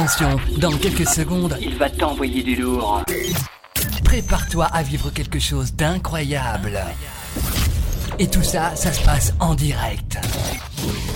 Attention, 0.00 0.40
dans 0.56 0.72
quelques 0.78 1.06
secondes, 1.06 1.58
il 1.60 1.76
va 1.76 1.90
t'envoyer 1.90 2.42
du 2.42 2.56
lourd. 2.56 3.04
Prépare-toi 4.02 4.64
à 4.64 4.82
vivre 4.82 5.10
quelque 5.10 5.38
chose 5.38 5.74
d'incroyable. 5.74 6.80
Et 8.18 8.26
tout 8.26 8.42
ça, 8.42 8.74
ça 8.76 8.94
se 8.94 9.02
passe 9.02 9.34
en 9.40 9.54
direct. 9.54 10.16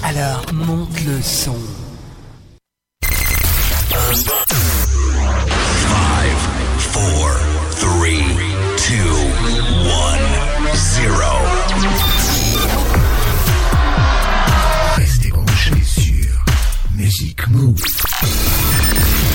Alors, 0.02 0.44
monte 0.52 1.00
le 1.06 1.22
son. 1.22 1.56
5, 4.12 4.26
4, 5.48 6.36
3, 6.92 7.04
2, 7.80 7.88
1, 10.70 10.74
0. 10.74 12.13
Music 17.16 17.48
Move. 17.48 19.33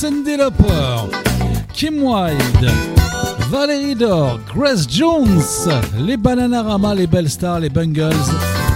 Cindy 0.00 0.36
Lauper, 0.36 1.10
Kim 1.72 2.04
Wilde, 2.04 2.70
Valérie 3.50 3.96
Dor, 3.96 4.38
Grace 4.54 4.86
Jones, 4.88 5.42
les 5.98 6.16
Bananarama, 6.16 6.94
les 6.94 7.08
Belles 7.08 7.28
Stars, 7.28 7.58
les 7.58 7.68
Bungles. 7.68 8.14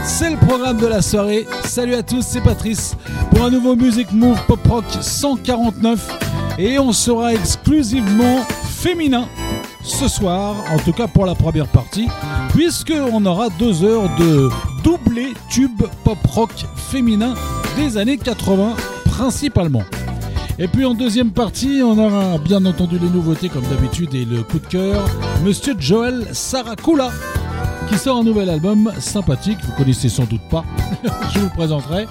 C'est 0.05 0.31
le 0.31 0.37
programme 0.37 0.79
de 0.79 0.89
la 0.89 1.01
soirée. 1.01 1.47
Salut 1.63 1.95
à 1.95 2.03
tous, 2.03 2.23
c'est 2.23 2.41
Patrice 2.41 2.97
pour 3.31 3.45
un 3.45 3.51
nouveau 3.51 3.77
Music 3.77 4.11
Move 4.11 4.37
Pop 4.49 4.67
Rock 4.69 4.85
149. 5.01 6.19
Et 6.59 6.81
on 6.81 6.91
sera 6.91 7.33
exclusivement 7.33 8.41
féminin 8.65 9.29
ce 9.85 10.09
soir, 10.09 10.57
en 10.75 10.79
tout 10.81 10.93
cas 10.93 11.07
pour 11.07 11.25
la 11.25 11.37
première 11.37 11.69
partie, 11.69 12.09
puisqu'on 12.49 13.25
aura 13.27 13.49
deux 13.61 13.85
heures 13.85 14.11
de 14.19 14.51
doublé 14.83 15.35
tube 15.49 15.85
pop 16.03 16.19
rock 16.27 16.51
féminin 16.91 17.35
des 17.77 17.97
années 17.97 18.19
80 18.19 18.75
principalement. 19.05 19.85
Et 20.59 20.69
puis 20.69 20.85
en 20.85 20.95
deuxième 20.95 21.31
partie, 21.31 21.81
on 21.85 21.99
aura 21.99 22.39
bien 22.39 22.65
entendu 22.67 22.99
les 22.99 23.09
nouveautés 23.09 23.49
comme 23.49 23.65
d'habitude 23.65 24.15
et 24.15 24.25
le 24.25 24.43
coup 24.43 24.59
de 24.59 24.67
cœur, 24.67 25.05
Monsieur 25.45 25.75
Joel 25.79 26.27
Saracula, 26.33 27.11
qui 27.89 27.99
sort 27.99 28.19
un 28.19 28.23
nouvel 28.23 28.49
album 28.51 28.93
sympathique, 29.01 29.59
vous 29.65 29.73
connaissez 29.73 30.09
sans 30.09 30.25
doute 30.25 30.43
pas, 30.51 30.65
je 31.35 31.41
vous 31.41 31.49
présenterai. 31.51 32.07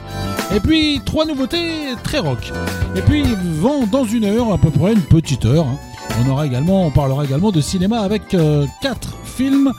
Et 0.55 0.59
puis 0.59 1.01
trois 1.05 1.25
nouveautés 1.25 1.93
très 2.03 2.17
rock. 2.19 2.51
Et 2.95 3.01
puis 3.01 3.23
vend 3.59 3.85
dans 3.89 4.03
une 4.05 4.25
heure, 4.25 4.51
à 4.51 4.57
peu 4.57 4.69
près 4.69 4.93
une 4.93 5.01
petite 5.01 5.45
heure. 5.45 5.65
hein. 5.67 5.77
On 6.25 6.29
aura 6.29 6.45
également, 6.45 6.85
on 6.87 6.91
parlera 6.91 7.23
également 7.23 7.51
de 7.51 7.61
cinéma 7.61 7.99
avec 8.01 8.33
euh, 8.33 8.65
quatre 8.81 9.15
films 9.23 9.71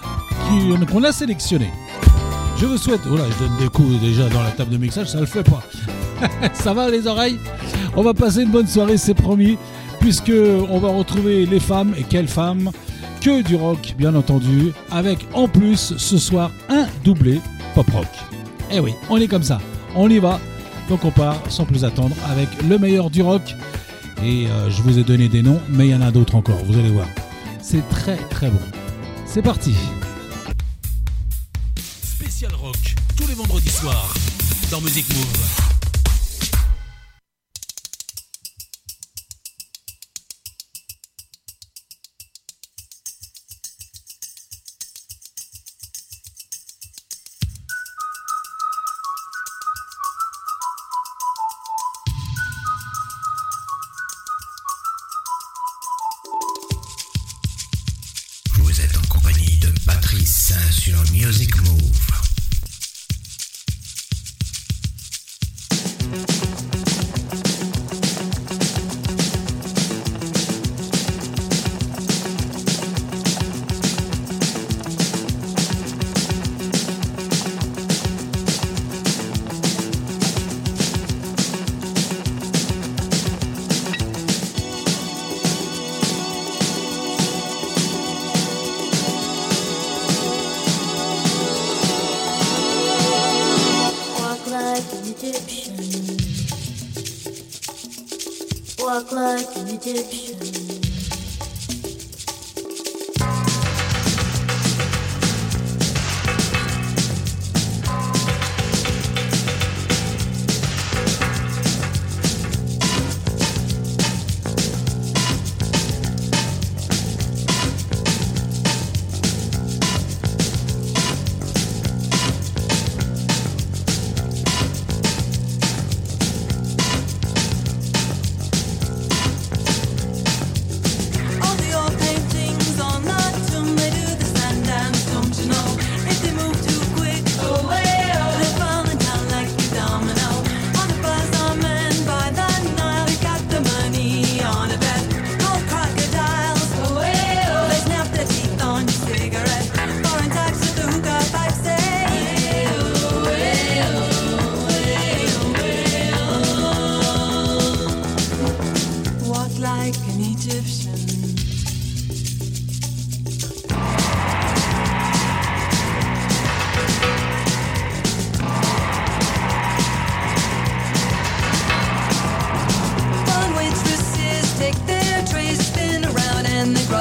qui- 0.48 0.86
qu'on 0.86 1.04
a 1.04 1.12
sélectionnés. 1.12 1.70
Je 2.56 2.64
vous 2.66 2.78
souhaite, 2.78 3.00
voilà, 3.06 3.24
je 3.28 3.44
donne 3.44 3.56
des 3.58 3.68
coups 3.68 4.00
déjà 4.00 4.28
dans 4.30 4.42
la 4.42 4.50
table 4.52 4.70
de 4.70 4.78
mixage, 4.78 5.08
ça 5.08 5.20
le 5.20 5.26
fait 5.26 5.42
pas. 5.42 5.62
ça 6.54 6.72
va 6.72 6.88
les 6.88 7.06
oreilles? 7.06 7.38
On 7.94 8.02
va 8.02 8.14
passer 8.14 8.42
une 8.42 8.50
bonne 8.50 8.66
soirée, 8.66 8.96
c'est 8.96 9.14
promis, 9.14 9.58
puisque 10.00 10.32
on 10.70 10.78
va 10.78 10.88
retrouver 10.88 11.44
les 11.44 11.60
femmes 11.60 11.94
et 11.98 12.04
quelles 12.04 12.28
femmes? 12.28 12.70
Que 13.20 13.42
du 13.42 13.54
rock, 13.54 13.94
bien 13.98 14.14
entendu, 14.14 14.72
avec 14.90 15.18
en 15.34 15.46
plus 15.46 15.94
ce 15.96 16.18
soir 16.18 16.50
un 16.68 16.86
doublé 17.04 17.40
pop 17.74 17.88
rock. 17.90 18.08
Eh 18.72 18.80
oui, 18.80 18.94
on 19.10 19.18
est 19.18 19.28
comme 19.28 19.42
ça, 19.42 19.60
on 19.94 20.08
y 20.08 20.18
va. 20.18 20.40
Donc 20.88 21.04
on 21.04 21.10
part 21.10 21.36
sans 21.48 21.64
plus 21.64 21.84
attendre 21.84 22.16
avec 22.28 22.48
le 22.68 22.78
meilleur 22.78 23.10
du 23.10 23.22
rock. 23.22 23.54
Et 24.24 24.46
euh, 24.46 24.70
je 24.70 24.82
vous 24.82 24.98
ai 24.98 25.04
donné 25.04 25.28
des 25.28 25.42
noms, 25.42 25.60
mais 25.68 25.86
il 25.86 25.90
y 25.90 25.94
en 25.94 26.02
a 26.02 26.10
d'autres 26.10 26.34
encore, 26.34 26.58
vous 26.64 26.78
allez 26.78 26.90
voir. 26.90 27.06
C'est 27.60 27.88
très 27.90 28.16
très 28.16 28.48
bon. 28.50 28.60
C'est 29.26 29.42
parti. 29.42 29.74
Spécial 32.02 32.52
rock, 32.54 32.96
tous 33.16 33.26
les 33.28 33.34
vendredis 33.34 33.70
soirs, 33.70 34.14
dans 34.70 34.80
Music 34.80 35.06
Move. 35.10 35.71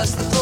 Across 0.02 0.16
the 0.16 0.41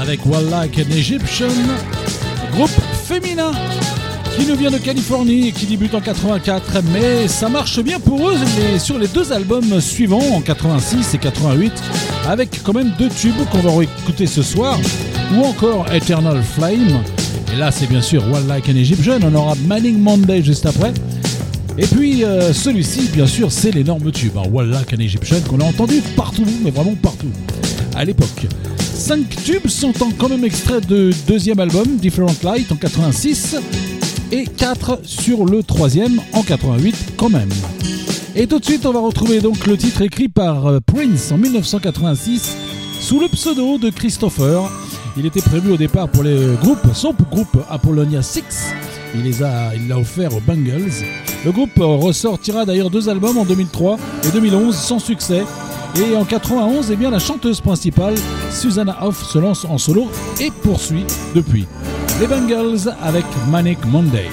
Avec 0.00 0.24
One 0.24 0.48
Like 0.48 0.78
an 0.78 0.90
Egyptian, 0.90 1.48
groupe 2.52 2.70
féminin 3.04 3.52
qui 4.34 4.46
nous 4.46 4.56
vient 4.56 4.70
de 4.70 4.78
Californie 4.78 5.48
et 5.48 5.52
qui 5.52 5.66
débute 5.66 5.94
en 5.94 6.00
84, 6.00 6.82
mais 6.90 7.28
ça 7.28 7.50
marche 7.50 7.80
bien 7.82 8.00
pour 8.00 8.30
eux 8.30 8.36
sur 8.78 8.98
les 8.98 9.08
deux 9.08 9.30
albums 9.30 9.78
suivants 9.82 10.34
en 10.34 10.40
86 10.40 11.12
et 11.12 11.18
88, 11.18 11.70
avec 12.30 12.62
quand 12.62 12.72
même 12.72 12.90
deux 12.98 13.10
tubes 13.10 13.34
qu'on 13.52 13.58
va 13.58 13.82
écouter 13.82 14.26
ce 14.26 14.42
soir, 14.42 14.78
ou 15.36 15.44
encore 15.44 15.84
Eternal 15.92 16.42
Flame. 16.42 17.02
Et 17.52 17.56
là, 17.58 17.70
c'est 17.70 17.90
bien 17.90 18.00
sûr 18.00 18.24
One 18.32 18.48
Like 18.48 18.70
an 18.70 18.76
Egyptian. 18.76 19.18
On 19.22 19.34
aura 19.34 19.54
Manning 19.66 19.98
Monday 19.98 20.42
juste 20.42 20.64
après. 20.64 20.94
Et 21.76 21.86
puis 21.86 22.24
euh, 22.24 22.54
celui-ci, 22.54 23.10
bien 23.12 23.26
sûr, 23.26 23.52
c'est 23.52 23.70
l'énorme 23.70 24.10
tube, 24.12 24.38
hein, 24.38 24.48
One 24.50 24.70
Like 24.70 24.94
an 24.94 25.00
Egyptian, 25.00 25.40
qu'on 25.46 25.60
a 25.60 25.64
entendu 25.64 26.00
partout, 26.16 26.46
mais 26.64 26.70
vraiment 26.70 26.94
partout, 27.02 27.28
à 27.94 28.06
l'époque. 28.06 28.46
Cinq 29.08 29.42
tubes 29.42 29.68
sont 29.68 30.02
en 30.02 30.10
quand 30.10 30.28
même 30.28 30.44
extraits 30.44 30.86
de 30.86 31.12
deuxième 31.26 31.58
album, 31.60 31.96
Different 31.96 32.42
Light, 32.42 32.70
en 32.70 32.76
86, 32.76 33.56
et 34.30 34.44
4 34.44 35.00
sur 35.02 35.46
le 35.46 35.62
troisième, 35.62 36.20
en 36.34 36.42
88 36.42 37.14
quand 37.16 37.30
même. 37.30 37.48
Et 38.36 38.46
tout 38.46 38.58
de 38.58 38.64
suite, 38.66 38.84
on 38.84 38.92
va 38.92 39.00
retrouver 39.00 39.40
donc 39.40 39.66
le 39.66 39.78
titre 39.78 40.02
écrit 40.02 40.28
par 40.28 40.66
euh, 40.66 40.80
Prince 40.84 41.32
en 41.32 41.38
1986, 41.38 42.54
sous 43.00 43.18
le 43.18 43.28
pseudo 43.28 43.78
de 43.78 43.88
Christopher. 43.88 44.70
Il 45.16 45.24
était 45.24 45.40
prévu 45.40 45.72
au 45.72 45.78
départ 45.78 46.10
pour 46.10 46.22
les 46.22 46.54
groupes, 46.60 46.86
son 46.92 47.14
groupe 47.30 47.56
Apollonia 47.70 48.20
6. 48.20 48.42
Il 49.14 49.22
les 49.22 49.38
il 49.74 49.88
l'a 49.88 49.98
offert 49.98 50.36
aux 50.36 50.40
Bungles. 50.40 50.92
Le 51.46 51.50
groupe 51.50 51.78
euh, 51.78 51.86
ressortira 51.86 52.66
d'ailleurs 52.66 52.90
deux 52.90 53.08
albums 53.08 53.38
en 53.38 53.46
2003 53.46 53.96
et 54.24 54.30
2011 54.32 54.76
sans 54.76 54.98
succès. 54.98 55.44
Et 55.96 56.14
en 56.14 56.24
91, 56.24 56.90
eh 56.90 56.96
bien, 56.96 57.10
la 57.10 57.18
chanteuse 57.18 57.60
principale, 57.60 58.14
Susanna 58.58 58.96
Hoff, 59.00 59.22
se 59.24 59.38
lance 59.38 59.64
en 59.64 59.78
solo 59.78 60.08
et 60.40 60.50
poursuit 60.50 61.06
depuis. 61.32 61.68
Les 62.18 62.26
Bengals 62.26 62.92
avec 63.00 63.24
Manic 63.48 63.78
Monday. 63.86 64.26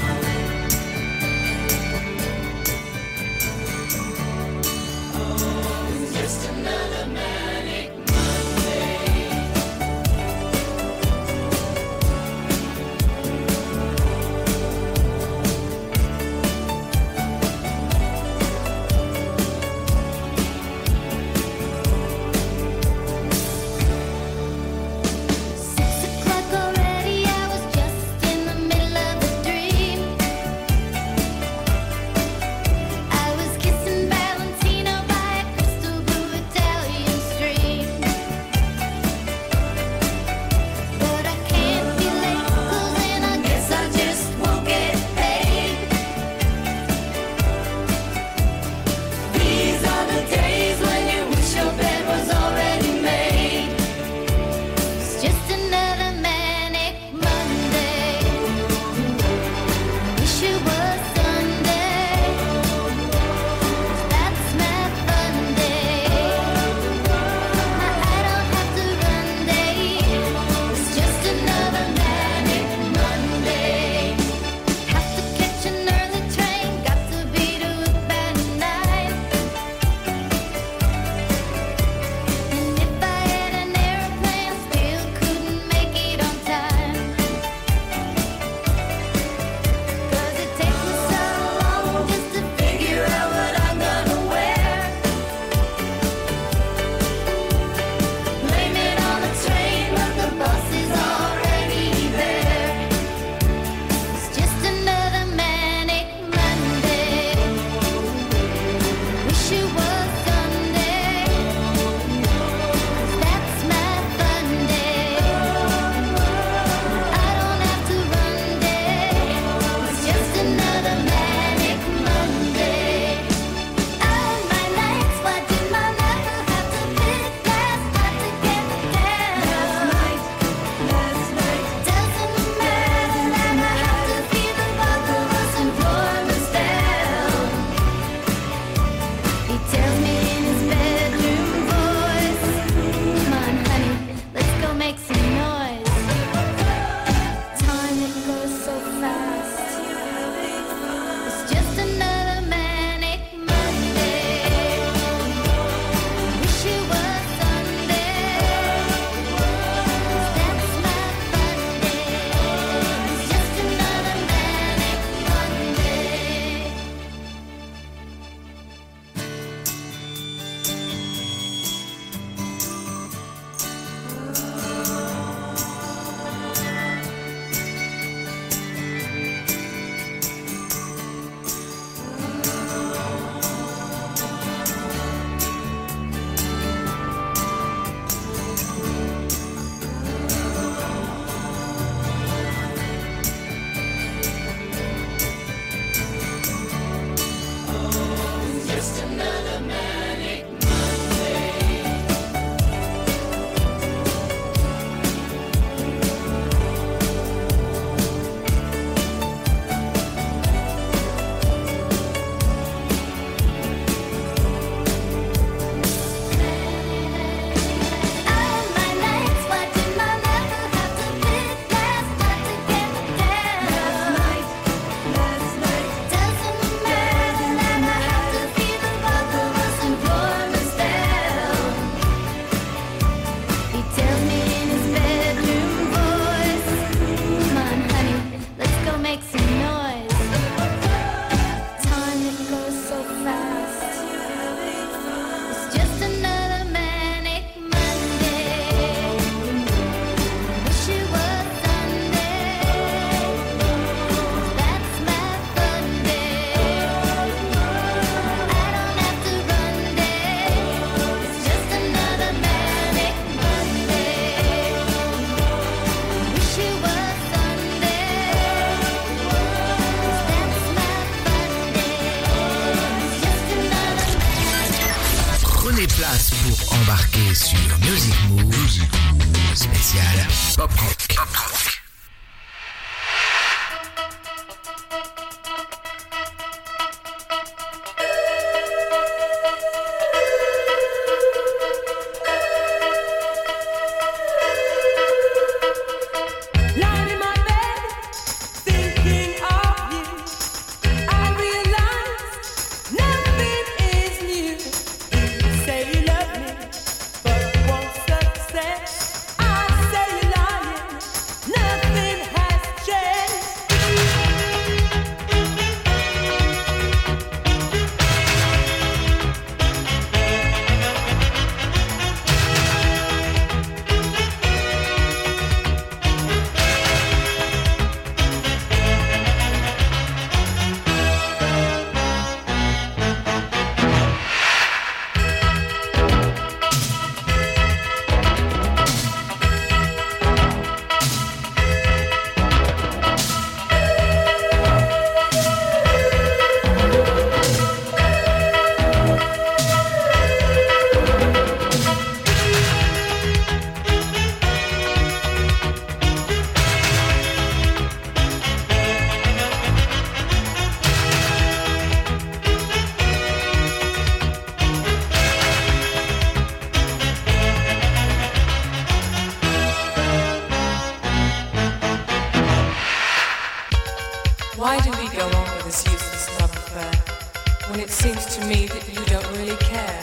seems 378.06 378.36
to 378.36 378.46
me 378.46 378.68
that 378.68 378.88
you 378.94 379.04
don't 379.06 379.28
really 379.32 379.58
care. 379.58 380.02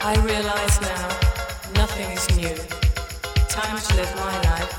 I 0.00 0.16
realize 0.26 0.80
now 0.80 1.08
nothing 1.74 2.10
is 2.10 2.26
new. 2.36 2.56
Time 3.48 3.78
to 3.78 3.94
live 3.94 4.12
my 4.16 4.40
life. 4.50 4.77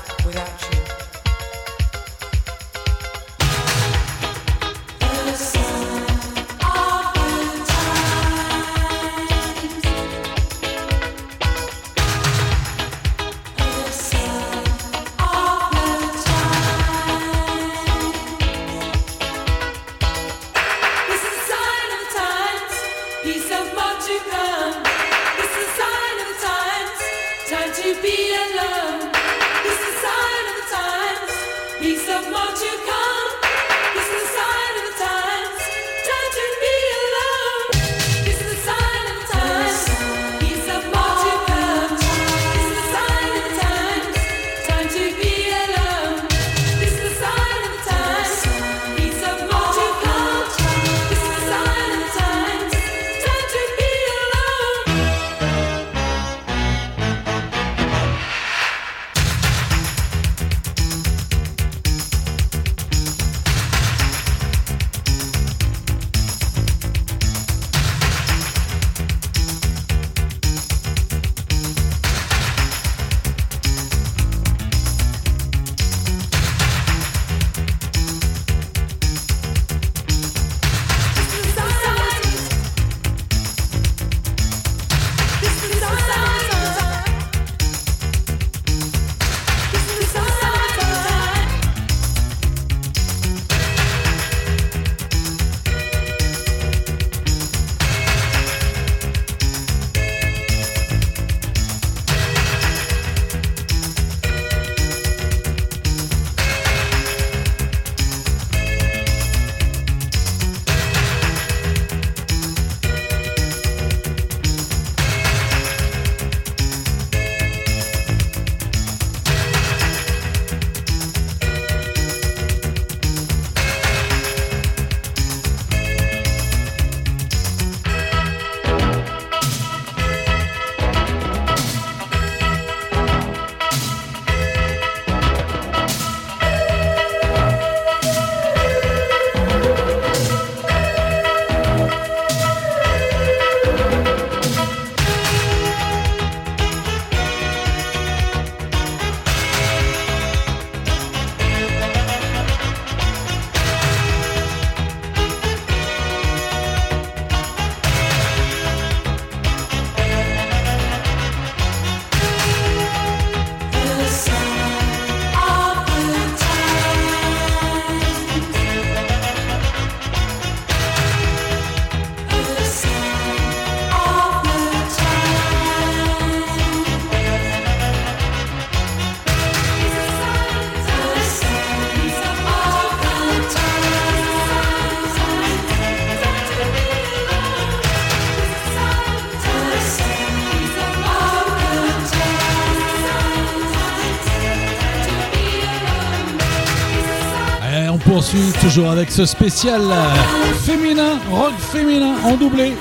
Poursuit 198.20 198.52
toujours 198.60 198.90
avec 198.90 199.10
ce 199.10 199.24
spécial 199.24 199.80
euh, 199.80 200.14
féminin, 200.62 201.18
rock 201.30 201.54
féminin 201.58 202.16
en 202.22 202.36
doublé 202.36 202.74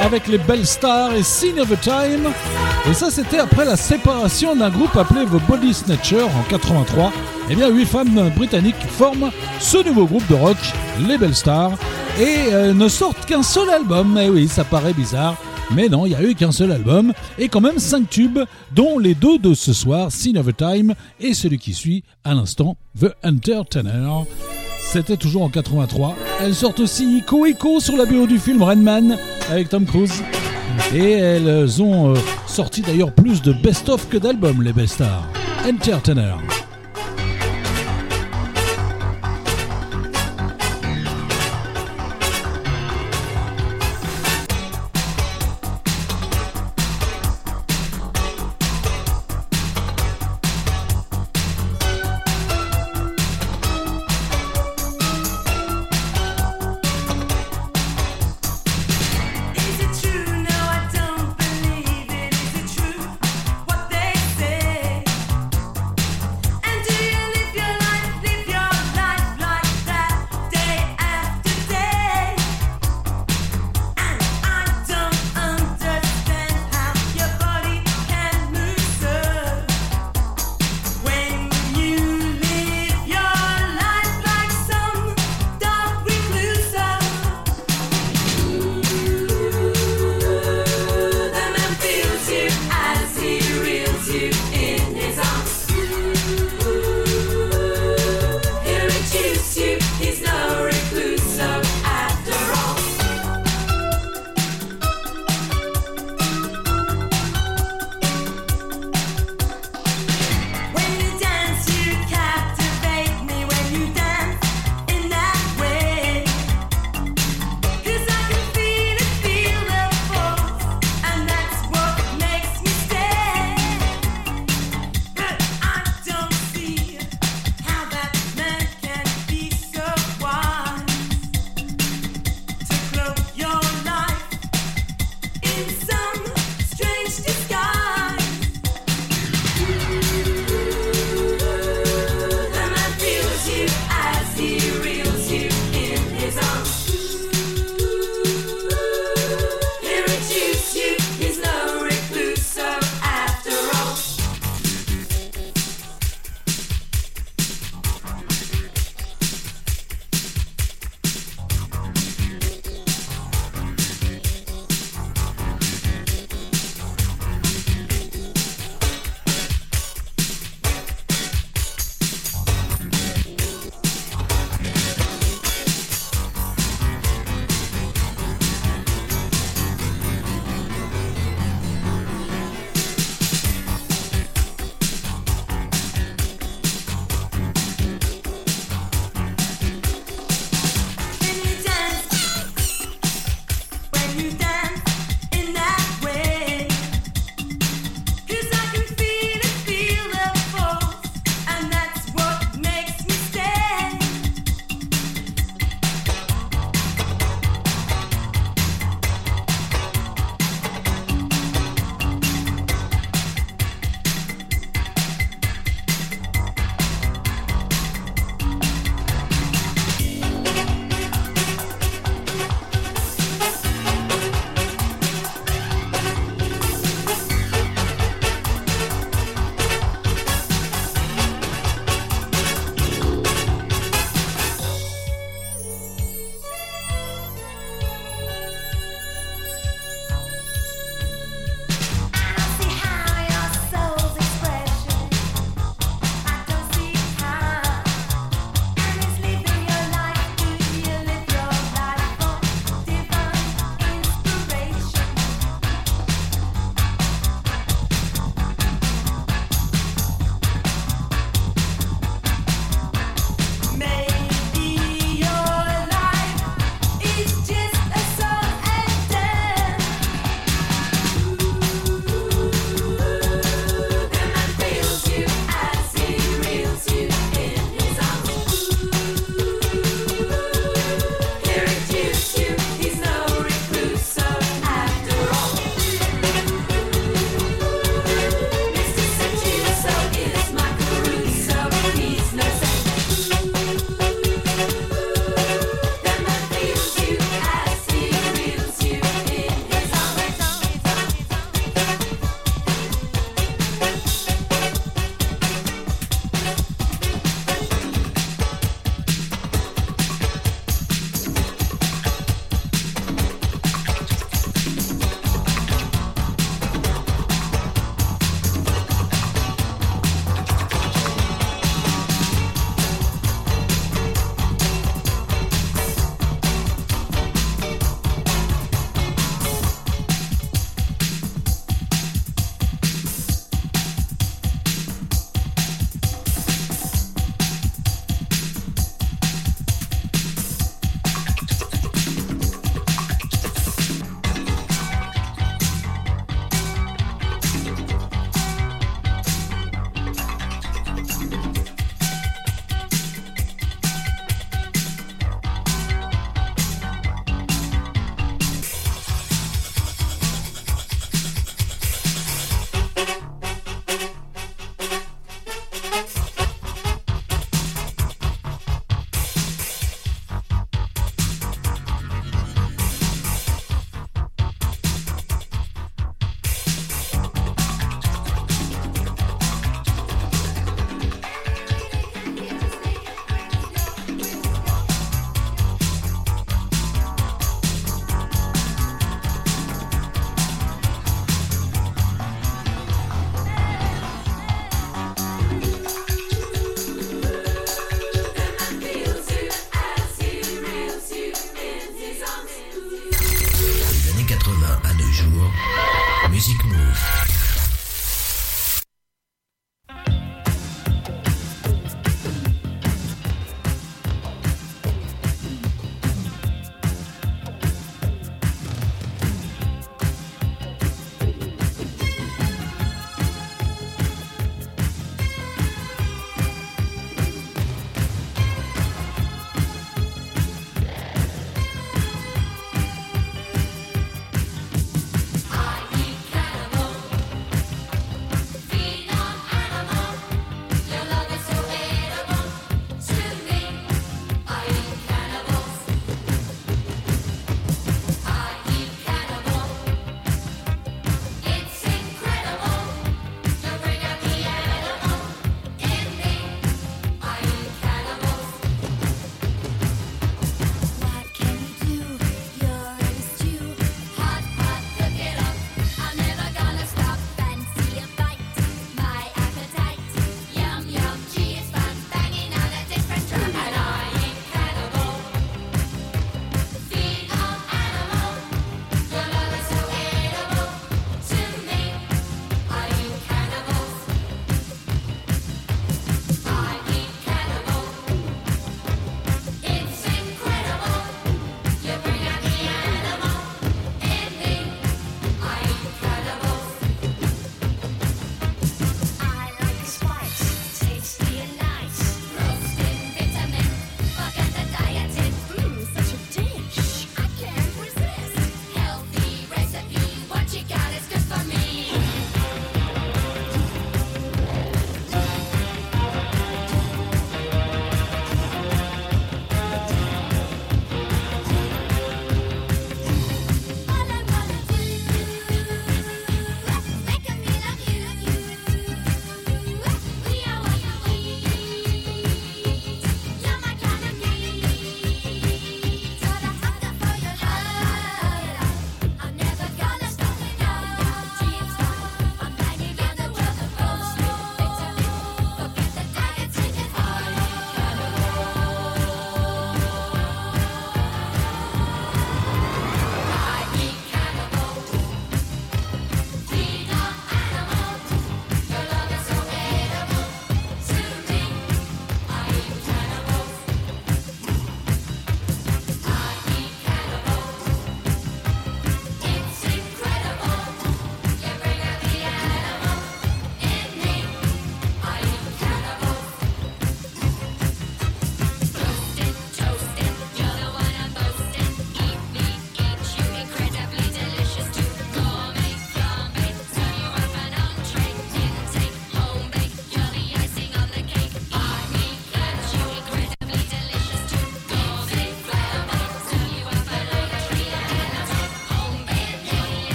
avec 0.00 0.28
les 0.28 0.38
belles 0.38 0.64
stars 0.64 1.12
et 1.12 1.24
Scene 1.24 1.58
of 1.58 1.72
a 1.72 1.76
Time. 1.76 2.28
Et 2.88 2.94
ça, 2.94 3.10
c'était 3.10 3.40
après 3.40 3.64
la 3.64 3.76
séparation 3.76 4.54
d'un 4.54 4.70
groupe 4.70 4.94
appelé 4.96 5.24
The 5.24 5.44
Body 5.48 5.74
Snatcher 5.74 6.22
en 6.22 6.42
83. 6.48 7.12
Et 7.50 7.56
bien, 7.56 7.68
huit 7.68 7.86
femmes 7.86 8.30
britanniques 8.36 8.76
forment 8.88 9.32
ce 9.58 9.84
nouveau 9.84 10.06
groupe 10.06 10.28
de 10.28 10.34
rock, 10.34 10.56
les 11.08 11.18
Belles 11.18 11.34
Stars, 11.34 11.72
et 12.20 12.52
euh, 12.52 12.72
ne 12.72 12.86
sortent 12.86 13.26
qu'un 13.26 13.42
seul 13.42 13.68
album. 13.70 14.16
Et 14.16 14.30
oui, 14.30 14.46
ça 14.46 14.62
paraît 14.62 14.94
bizarre. 14.94 15.34
Mais 15.74 15.88
non, 15.88 16.06
il 16.06 16.10
n'y 16.10 16.14
a 16.14 16.22
eu 16.22 16.34
qu'un 16.34 16.52
seul 16.52 16.70
album 16.70 17.12
et 17.38 17.48
quand 17.48 17.60
même 17.60 17.78
5 17.78 18.08
tubes, 18.08 18.38
dont 18.72 18.98
les 18.98 19.14
deux 19.14 19.38
de 19.38 19.52
ce 19.52 19.72
soir, 19.72 20.12
Scene 20.12 20.38
of 20.38 20.46
a 20.46 20.52
Time 20.52 20.94
et 21.18 21.34
celui 21.34 21.58
qui 21.58 21.74
suit 21.74 22.04
à 22.24 22.34
l'instant, 22.34 22.76
The 23.00 23.12
Entertainer. 23.24 24.26
C'était 24.96 25.18
toujours 25.18 25.42
en 25.42 25.50
83. 25.50 26.16
Elles 26.40 26.54
sortent 26.54 26.80
aussi 26.80 27.18
Ico 27.18 27.44
Ico 27.44 27.80
sur 27.80 27.98
la 27.98 28.06
BO 28.06 28.26
du 28.26 28.38
film 28.38 28.62
Rain 28.62 28.82
avec 29.50 29.68
Tom 29.68 29.84
Cruise. 29.84 30.22
Et 30.94 31.10
elles 31.12 31.82
ont 31.82 32.14
euh, 32.14 32.18
sorti 32.46 32.80
d'ailleurs 32.80 33.12
plus 33.12 33.42
de 33.42 33.52
best-of 33.52 34.08
que 34.08 34.16
d'albums, 34.16 34.62
les 34.62 34.72
Best 34.72 34.94
Stars. 34.94 35.28
Entertainer. 35.68 36.36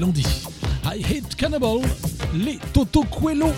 L'ont 0.00 0.08
dit. 0.08 0.26
I 0.84 1.02
Hate 1.04 1.34
Cannibal, 1.36 1.78
les 2.34 2.58
Toto 2.72 3.04
Quello. 3.04 3.48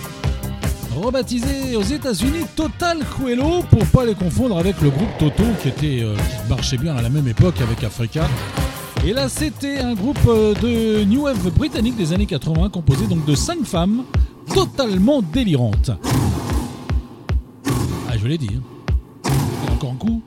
Rebaptisé 1.01 1.75
aux 1.77 1.83
États-Unis 1.83 2.45
Total 2.55 2.99
Quello 3.19 3.63
pour 3.71 3.87
pas 3.87 4.05
les 4.05 4.15
confondre 4.15 4.59
avec 4.59 4.81
le 4.83 4.91
groupe 4.91 5.09
Toto 5.19 5.45
qui 5.63 5.69
était 5.69 6.01
euh, 6.03 6.15
qui 6.17 6.51
marchait 6.51 6.77
bien 6.77 6.95
à 6.95 7.01
la 7.03 7.09
même 7.09 7.27
époque 7.29 7.61
avec 7.63 7.83
Africa. 7.83 8.29
Et 9.07 9.13
là, 9.15 9.29
c'était 9.29 9.79
un 9.79 9.95
groupe 9.95 10.19
euh, 10.29 10.55
de 10.55 11.05
new 11.05 11.23
wave 11.23 11.51
britannique 11.55 11.97
des 11.97 12.13
années 12.13 12.27
80 12.27 12.69
composé 12.69 13.07
donc 13.07 13.25
de 13.25 13.35
cinq 13.35 13.65
femmes 13.65 14.05
totalement 14.55 15.23
délirantes. 15.23 15.91
Ah, 18.09 18.15
je 18.21 18.27
l'ai 18.27 18.39
dit. 18.39 18.51
hein. 18.55 19.31
Encore 19.73 19.93
un 19.93 19.97
coup. 19.97 20.23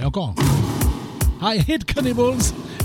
Et 0.00 0.04
encore 0.04 0.34
un. 1.42 1.54
I 1.54 1.58
Hate 1.70 1.84
Cannibals, 1.84 2.34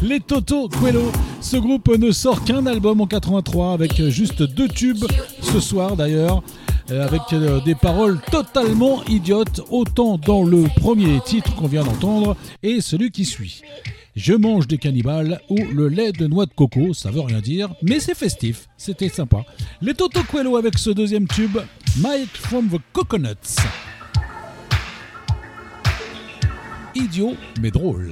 les 0.02 0.20
Toto 0.20 0.68
Quello. 0.68 1.12
Ce 1.44 1.58
groupe 1.58 1.90
ne 1.98 2.12
sort 2.12 2.44
qu'un 2.46 2.66
album 2.66 3.02
en 3.02 3.06
83 3.08 3.74
avec 3.74 4.02
juste 4.10 4.42
deux 4.44 4.68
tubes 4.70 5.04
ce 5.42 5.60
soir 5.60 5.96
d'ailleurs. 5.96 6.42
euh, 6.90 7.06
Avec 7.06 7.22
euh, 7.34 7.60
des 7.62 7.76
paroles 7.76 8.20
totalement 8.32 9.04
idiotes, 9.06 9.62
autant 9.70 10.18
dans 10.18 10.44
le 10.44 10.64
premier 10.80 11.20
titre 11.22 11.54
qu'on 11.56 11.68
vient 11.68 11.84
d'entendre 11.84 12.36
et 12.64 12.82
celui 12.82 13.12
qui 13.12 13.26
suit. 13.26 13.62
Je 14.16 14.34
mange 14.34 14.68
des 14.68 14.78
cannibales 14.78 15.42
ou 15.50 15.58
le 15.74 15.90
lait 15.90 16.12
de 16.12 16.28
noix 16.28 16.46
de 16.46 16.54
coco, 16.54 16.94
ça 16.94 17.12
veut 17.12 17.22
rien 17.22 17.40
dire, 17.42 17.74
mais 17.82 18.00
c'est 18.00 18.16
festif, 18.16 18.68
c'était 18.78 19.10
sympa. 19.10 19.44
Les 19.82 19.94
Toto 19.94 20.22
Quello 20.32 20.56
avec 20.56 20.78
ce 20.78 20.92
deuxième 20.92 21.28
tube, 21.28 21.58
Mike 22.00 22.36
from 22.38 22.70
the 22.70 22.80
Coconuts. 22.94 23.58
Idiot 26.96 27.34
mais 27.62 27.72
drôle. 27.72 28.12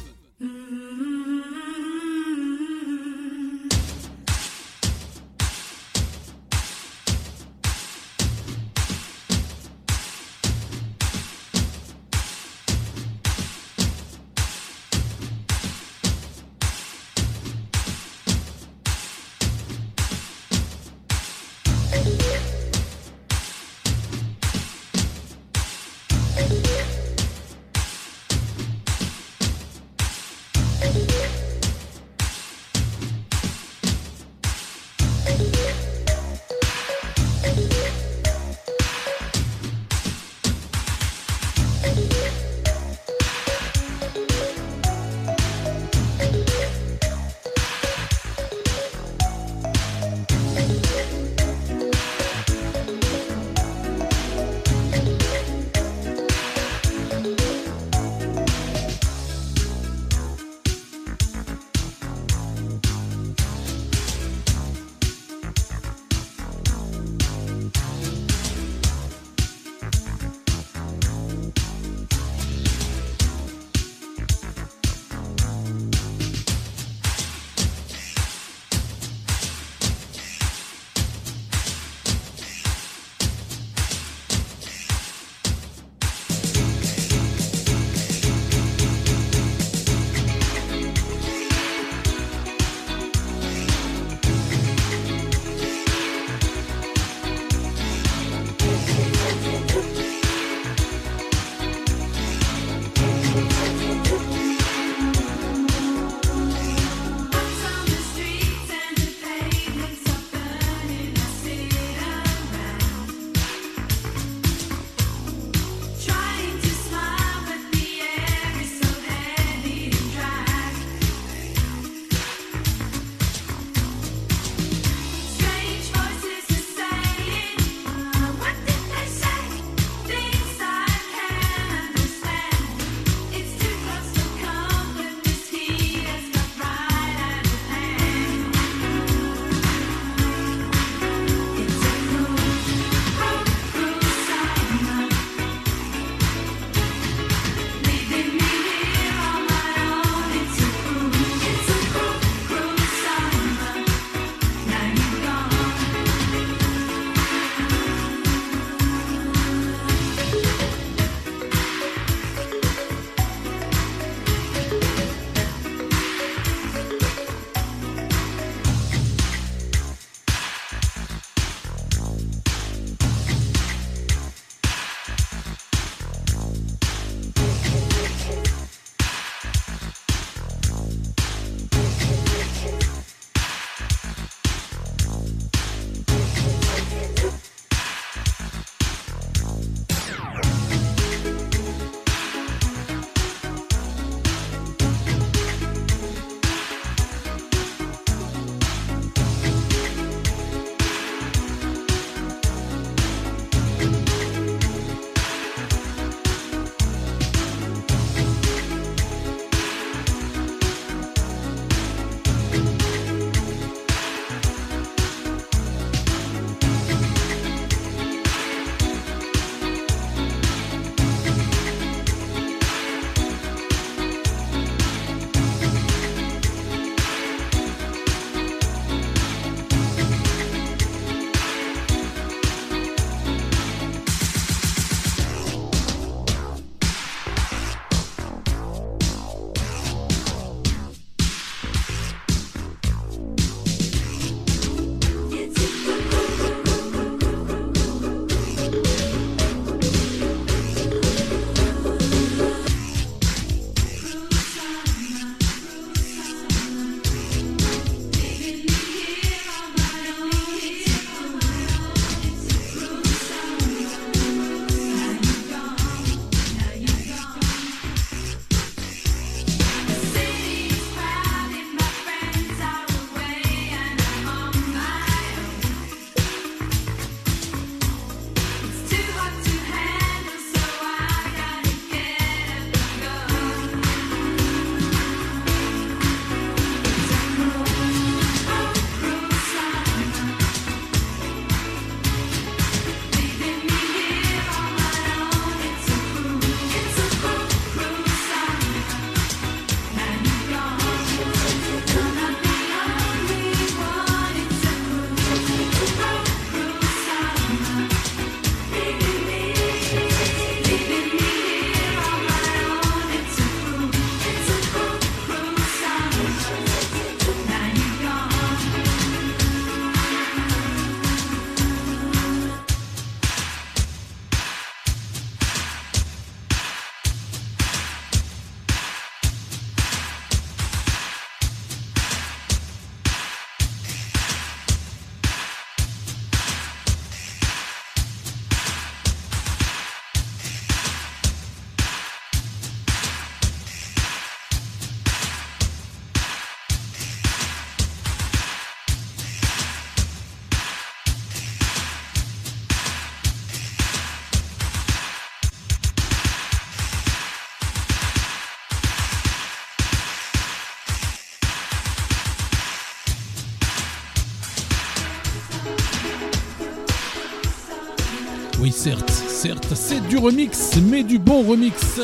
Certes, 369.41 369.67
c'est 369.75 370.05
du 370.07 370.17
remix, 370.17 370.71
mais 370.89 371.03
du 371.03 371.17
bon 371.19 371.41
remix. 371.43 371.99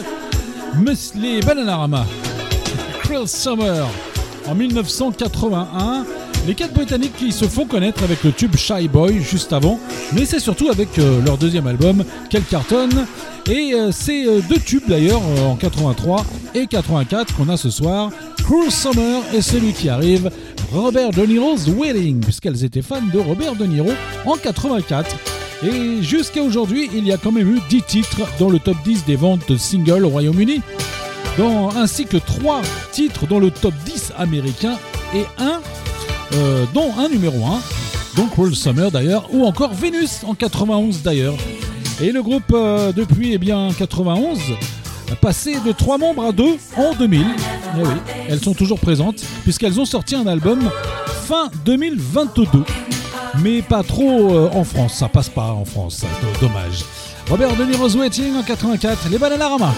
Mus- 0.79 1.13
Les 1.15 1.39
Bananarama, 1.41 2.05
Cruel 3.03 3.27
Summer, 3.27 3.87
en 4.47 4.55
1981. 4.55 6.05
Les 6.47 6.55
quatre 6.55 6.73
Britanniques 6.73 7.15
qui 7.17 7.31
se 7.33 7.45
font 7.45 7.65
connaître 7.65 8.03
avec 8.03 8.23
le 8.23 8.31
tube 8.31 8.55
Shy 8.55 8.87
Boy 8.87 9.21
juste 9.21 9.51
avant, 9.51 9.79
mais 10.13 10.23
c'est 10.25 10.39
surtout 10.39 10.69
avec 10.69 10.97
euh, 10.97 11.21
leur 11.25 11.37
deuxième 11.37 11.67
album, 11.67 12.03
Quel 12.29 12.43
Carton. 12.43 12.87
Et 13.49 13.73
euh, 13.73 13.91
c'est 13.91 14.25
euh, 14.25 14.39
deux 14.49 14.59
tubes 14.59 14.87
d'ailleurs, 14.87 15.21
euh, 15.37 15.45
en 15.47 15.55
83 15.55 16.25
et 16.55 16.67
84 16.67 17.35
qu'on 17.35 17.49
a 17.49 17.57
ce 17.57 17.69
soir. 17.69 18.11
Cruel 18.45 18.71
Summer 18.71 19.21
et 19.33 19.41
celui 19.41 19.73
qui 19.73 19.89
arrive, 19.89 20.31
Robert 20.71 21.11
De 21.11 21.25
Niro's 21.25 21.67
Wedding, 21.67 22.21
puisqu'elles 22.21 22.63
étaient 22.63 22.81
fans 22.81 23.01
de 23.13 23.19
Robert 23.19 23.55
De 23.55 23.65
Niro 23.65 23.91
en 24.25 24.35
84. 24.35 25.15
Et 25.63 26.03
jusqu'à 26.03 26.43
aujourd'hui, 26.43 26.89
il 26.93 27.05
y 27.07 27.11
a 27.11 27.17
quand 27.17 27.31
même 27.31 27.55
eu 27.55 27.59
10 27.69 27.81
titres 27.83 28.21
dans 28.39 28.49
le 28.49 28.59
top 28.59 28.77
10 28.83 29.05
des 29.05 29.15
ventes 29.15 29.49
de 29.49 29.57
singles 29.57 30.05
au 30.05 30.09
Royaume-Uni, 30.09 30.61
ainsi 31.75 32.05
que 32.05 32.17
3 32.17 32.61
titres 32.91 33.25
dans 33.27 33.39
le 33.39 33.49
top 33.49 33.73
10 33.85 34.13
américain 34.17 34.77
et 35.15 35.23
un, 35.39 35.59
euh, 36.33 36.65
dont 36.73 36.91
un 36.99 37.09
numéro 37.09 37.43
1, 37.45 37.59
donc 38.15 38.31
Cruel 38.31 38.55
Summer 38.55 38.91
d'ailleurs, 38.91 39.27
ou 39.31 39.45
encore 39.45 39.73
Venus 39.73 40.23
en 40.25 40.35
91 40.35 41.01
d'ailleurs. 41.01 41.35
Et 42.01 42.11
le 42.11 42.21
groupe 42.21 42.51
euh, 42.53 42.91
depuis 42.91 43.33
eh 43.33 43.39
bien 43.39 43.69
91 43.75 44.39
a 45.11 45.15
passé 45.15 45.55
de 45.65 45.71
3 45.71 45.97
membres 45.97 46.25
à 46.25 46.31
2 46.31 46.43
en 46.75 46.93
2000. 46.93 47.25
Eh 47.77 47.81
oui, 47.81 47.87
elles 48.29 48.39
sont 48.39 48.53
toujours 48.53 48.79
présentes 48.79 49.23
puisqu'elles 49.43 49.79
ont 49.79 49.85
sorti 49.85 50.13
un 50.13 50.27
album 50.27 50.69
fin 51.27 51.49
2022 51.65 52.45
mais 53.41 53.61
pas 53.61 53.83
trop 53.83 54.35
euh, 54.35 54.49
en 54.53 54.63
France. 54.63 54.95
Ça 54.95 55.09
passe 55.09 55.29
pas 55.29 55.51
en 55.51 55.65
France, 55.65 56.03
dommage. 56.41 56.85
Robert 57.29 57.55
De 57.55 57.65
Niro's 57.65 57.95
Waiting 57.95 58.35
en 58.35 58.43
84, 58.43 59.09
les 59.09 59.17
Bananarama. 59.17 59.73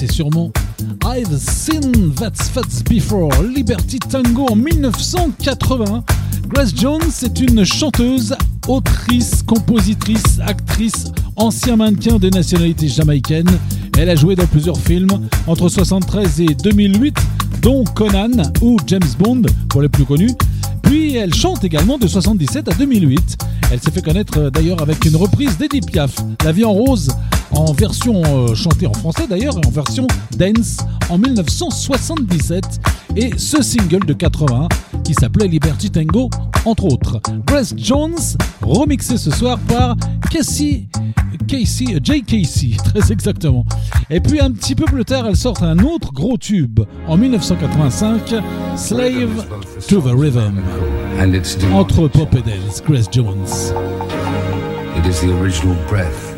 Connaissez 0.00 0.14
sûrement. 0.14 0.50
I've 1.04 1.36
seen 1.38 2.14
that 2.14 2.32
fats 2.36 2.82
before. 2.88 3.30
Liberty 3.42 3.98
Tango 3.98 4.46
en 4.50 4.56
1980. 4.56 6.04
Grace 6.48 6.74
Jones 6.74 7.10
est 7.22 7.40
une 7.40 7.64
chanteuse, 7.64 8.34
autrice, 8.68 9.42
compositrice, 9.42 10.40
actrice, 10.46 11.06
ancien 11.36 11.76
mannequin 11.76 12.18
de 12.18 12.30
nationalité 12.30 12.88
jamaïcaine. 12.88 13.50
Elle 13.98 14.10
a 14.10 14.16
joué 14.16 14.36
dans 14.36 14.46
plusieurs 14.46 14.78
films 14.78 15.28
entre 15.46 15.68
73 15.68 16.40
et 16.40 16.54
2008, 16.54 17.16
dont 17.62 17.84
Conan 17.84 18.42
ou 18.62 18.76
James 18.86 19.00
Bond 19.18 19.42
pour 19.68 19.82
les 19.82 19.88
plus 19.88 20.04
connus. 20.04 20.32
Puis 20.82 21.16
elle 21.16 21.34
chante 21.34 21.62
également 21.64 21.98
de 21.98 22.06
77 22.06 22.68
à 22.68 22.72
2008. 22.72 23.38
Elle 23.70 23.80
s'est 23.80 23.90
fait 23.90 24.02
connaître 24.02 24.38
euh, 24.38 24.50
d'ailleurs 24.50 24.82
avec 24.82 25.04
une 25.04 25.14
reprise 25.14 25.56
d'Edith 25.56 25.86
Piaf, 25.86 26.16
La 26.44 26.50
vie 26.50 26.64
en 26.64 26.72
rose, 26.72 27.10
en 27.52 27.72
version 27.72 28.22
euh, 28.24 28.54
chantée 28.54 28.86
en 28.86 28.92
français 28.92 29.26
d'ailleurs, 29.28 29.54
et 29.62 29.66
en 29.66 29.70
version 29.70 30.06
dance 30.36 30.78
en 31.08 31.18
1977. 31.18 32.80
Et 33.16 33.30
ce 33.36 33.62
single 33.62 34.04
de 34.06 34.12
80 34.12 34.68
qui 35.04 35.14
s'appelait 35.14 35.48
Liberty 35.48 35.90
Tango, 35.90 36.30
entre 36.64 36.84
autres. 36.84 37.20
Grace 37.46 37.74
Jones, 37.76 38.18
remixé 38.62 39.16
ce 39.16 39.30
soir 39.30 39.58
par 39.66 39.96
Casey. 40.30 40.86
Casey, 41.48 41.98
Jay 42.02 42.20
Casey, 42.20 42.76
très 42.84 43.12
exactement. 43.12 43.64
Et 44.08 44.20
puis 44.20 44.40
un 44.40 44.52
petit 44.52 44.74
peu 44.74 44.84
plus 44.84 45.04
tard, 45.04 45.26
elle 45.26 45.36
sort 45.36 45.62
un 45.62 45.78
autre 45.80 46.12
gros 46.12 46.38
tube 46.38 46.80
en 47.08 47.16
1985, 47.16 48.34
Slave 48.76 49.46
to 49.88 50.00
the 50.00 50.14
Rhythm. 50.14 50.60
And 51.18 51.32
it's 51.34 51.56
due. 51.56 51.72
Entre 51.72 52.08
pop 52.08 52.32
et 52.34 52.42
dance, 52.42 52.82
Grace 52.86 53.08
Jones. 53.10 53.72
It 54.96 55.06
is 55.06 55.20
the 55.20 55.30
original 55.40 55.76
breath. 55.88 56.29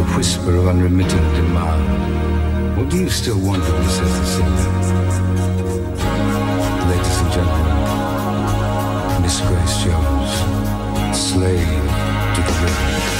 Is 0.00 0.06
the 0.06 0.16
whisper 0.16 0.56
of 0.56 0.66
unremitting 0.66 1.32
demand. 1.34 2.76
What 2.78 2.88
do 2.88 2.96
you 3.00 3.10
still 3.10 3.38
want 3.38 3.62
of 3.62 3.84
this 3.84 3.96
singer? 4.34 4.48
Ladies 6.88 7.18
and 7.20 7.32
gentlemen, 7.32 9.22
Miss 9.22 9.40
Grace 9.42 9.84
Jones, 9.84 10.32
slave 11.14 11.68
to 12.34 12.40
the 12.40 12.52
rhythm. 12.62 13.19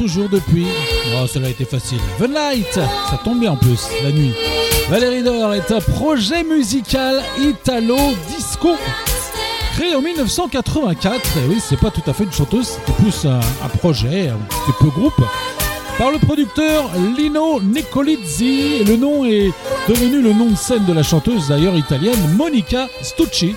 Toujours 0.00 0.30
depuis. 0.30 0.66
Oh, 1.14 1.26
cela 1.26 1.48
a 1.48 1.50
été 1.50 1.66
facile. 1.66 1.98
The 2.18 2.28
Night, 2.28 2.72
ça 2.72 3.20
tombe 3.22 3.38
bien 3.38 3.52
en 3.52 3.56
plus, 3.56 3.86
la 4.02 4.10
nuit. 4.10 4.32
Valérie 4.88 5.22
Dor 5.22 5.52
est 5.52 5.70
un 5.70 5.80
projet 5.80 6.42
musical 6.42 7.22
italo-disco 7.38 8.76
créé 9.76 9.94
en 9.94 10.00
1984. 10.00 11.20
Et 11.36 11.48
oui, 11.50 11.58
c'est 11.60 11.78
pas 11.78 11.90
tout 11.90 12.02
à 12.06 12.14
fait 12.14 12.24
une 12.24 12.32
chanteuse, 12.32 12.66
c'était 12.66 13.02
plus 13.02 13.26
un, 13.26 13.40
un 13.40 13.68
projet, 13.76 14.28
un 14.28 14.38
petit 14.38 14.72
peu 14.80 14.88
groupe. 14.88 15.22
Par 15.98 16.10
le 16.10 16.18
producteur 16.18 16.90
Lino 17.18 17.60
Nicolizzi. 17.60 18.84
Le 18.84 18.96
nom 18.96 19.26
est 19.26 19.52
devenu 19.86 20.22
le 20.22 20.32
nom 20.32 20.46
de 20.46 20.56
scène 20.56 20.86
de 20.86 20.94
la 20.94 21.02
chanteuse 21.02 21.48
d'ailleurs 21.48 21.76
italienne 21.76 22.36
Monica 22.36 22.88
Stucci. 23.02 23.54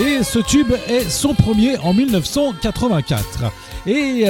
Et 0.00 0.22
ce 0.22 0.38
tube 0.38 0.72
est 0.88 1.10
son 1.10 1.34
premier 1.34 1.76
en 1.78 1.92
1984. 1.92 3.52
Et 3.86 4.24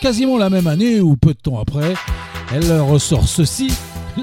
quasiment 0.00 0.38
la 0.38 0.50
même 0.50 0.66
année, 0.66 1.00
ou 1.00 1.16
peu 1.16 1.34
de 1.34 1.38
temps 1.38 1.60
après, 1.60 1.94
elle 2.54 2.80
ressort 2.80 3.28
ceci, 3.28 3.70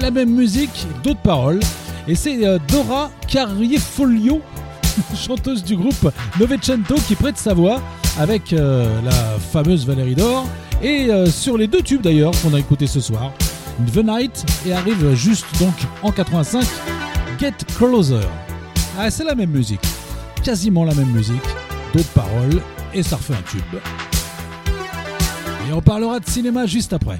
la 0.00 0.10
même 0.10 0.30
musique, 0.30 0.86
d'autres 1.02 1.20
paroles. 1.20 1.60
Et 2.08 2.14
c'est 2.14 2.44
euh, 2.44 2.58
Dora 2.68 3.10
Carriefolio, 3.28 4.40
chanteuse 5.16 5.62
du 5.62 5.76
groupe 5.76 6.10
Novecento, 6.38 6.96
qui 7.06 7.14
prête 7.14 7.38
sa 7.38 7.54
voix 7.54 7.80
avec 8.18 8.52
euh, 8.52 9.00
la 9.02 9.12
fameuse 9.52 9.86
Valérie 9.86 10.16
Dor. 10.16 10.46
Et 10.82 11.10
euh, 11.10 11.26
sur 11.26 11.56
les 11.56 11.68
deux 11.68 11.82
tubes 11.82 12.02
d'ailleurs 12.02 12.32
qu'on 12.42 12.54
a 12.54 12.58
écouté 12.58 12.88
ce 12.88 13.00
soir, 13.00 13.32
The 13.94 14.04
Night 14.04 14.44
et 14.66 14.72
arrive 14.72 15.14
juste 15.14 15.46
donc 15.60 15.74
en 16.02 16.10
85, 16.10 16.64
Get 17.38 17.52
Closer. 17.78 18.26
Ah, 18.98 19.10
c'est 19.10 19.24
la 19.24 19.36
même 19.36 19.50
musique 19.50 19.80
quasiment 20.42 20.84
la 20.84 20.94
même 20.94 21.10
musique, 21.10 21.42
d'autres 21.94 22.08
paroles, 22.10 22.60
et 22.92 23.02
ça 23.02 23.16
refait 23.16 23.34
un 23.34 23.42
tube. 23.42 23.80
Et 25.72 25.74
on 25.74 25.80
parlera 25.80 26.20
de 26.20 26.28
cinéma 26.28 26.66
juste 26.66 26.92
après. 26.92 27.18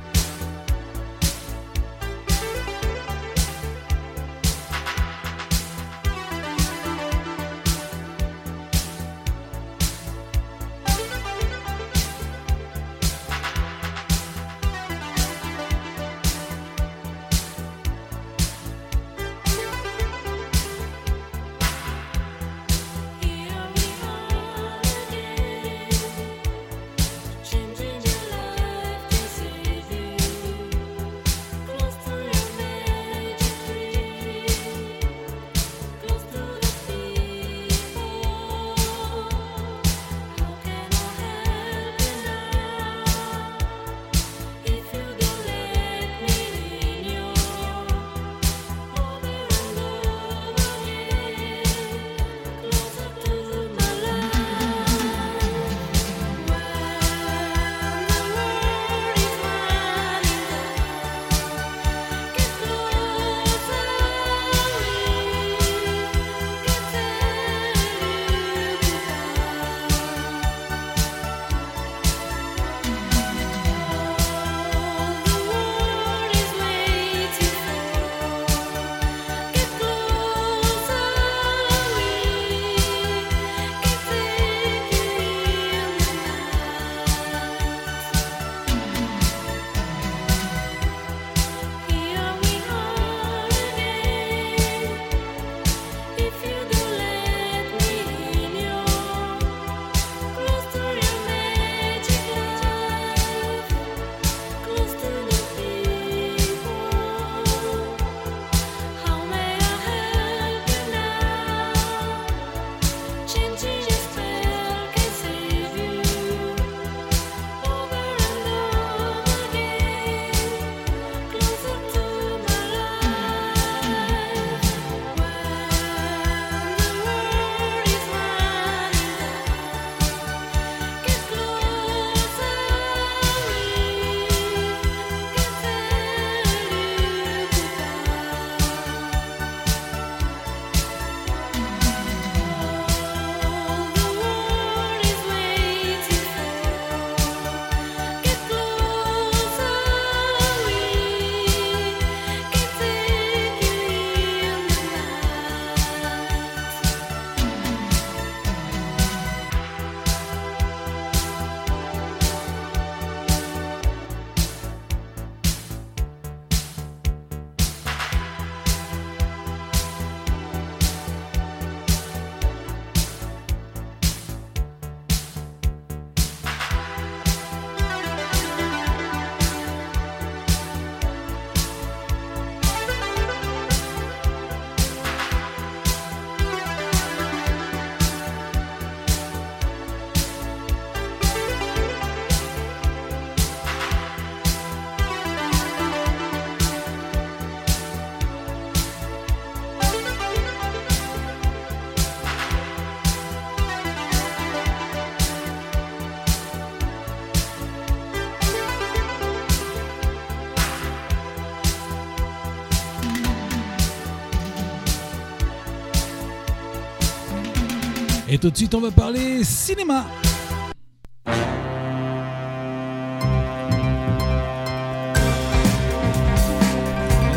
Tout 218.42 218.50
de 218.50 218.56
suite, 218.56 218.74
on 218.74 218.80
va 218.80 218.90
parler 218.90 219.44
cinéma. 219.44 220.04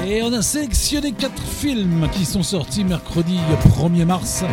Et 0.08 0.24
on 0.24 0.34
a 0.34 0.42
sélectionné 0.42 1.12
quatre 1.12 1.44
films 1.44 2.08
qui 2.12 2.26
sont 2.26 2.42
sortis 2.42 2.84
mercredi 2.84 3.38
1er 3.78 4.06
mars. 4.06 4.44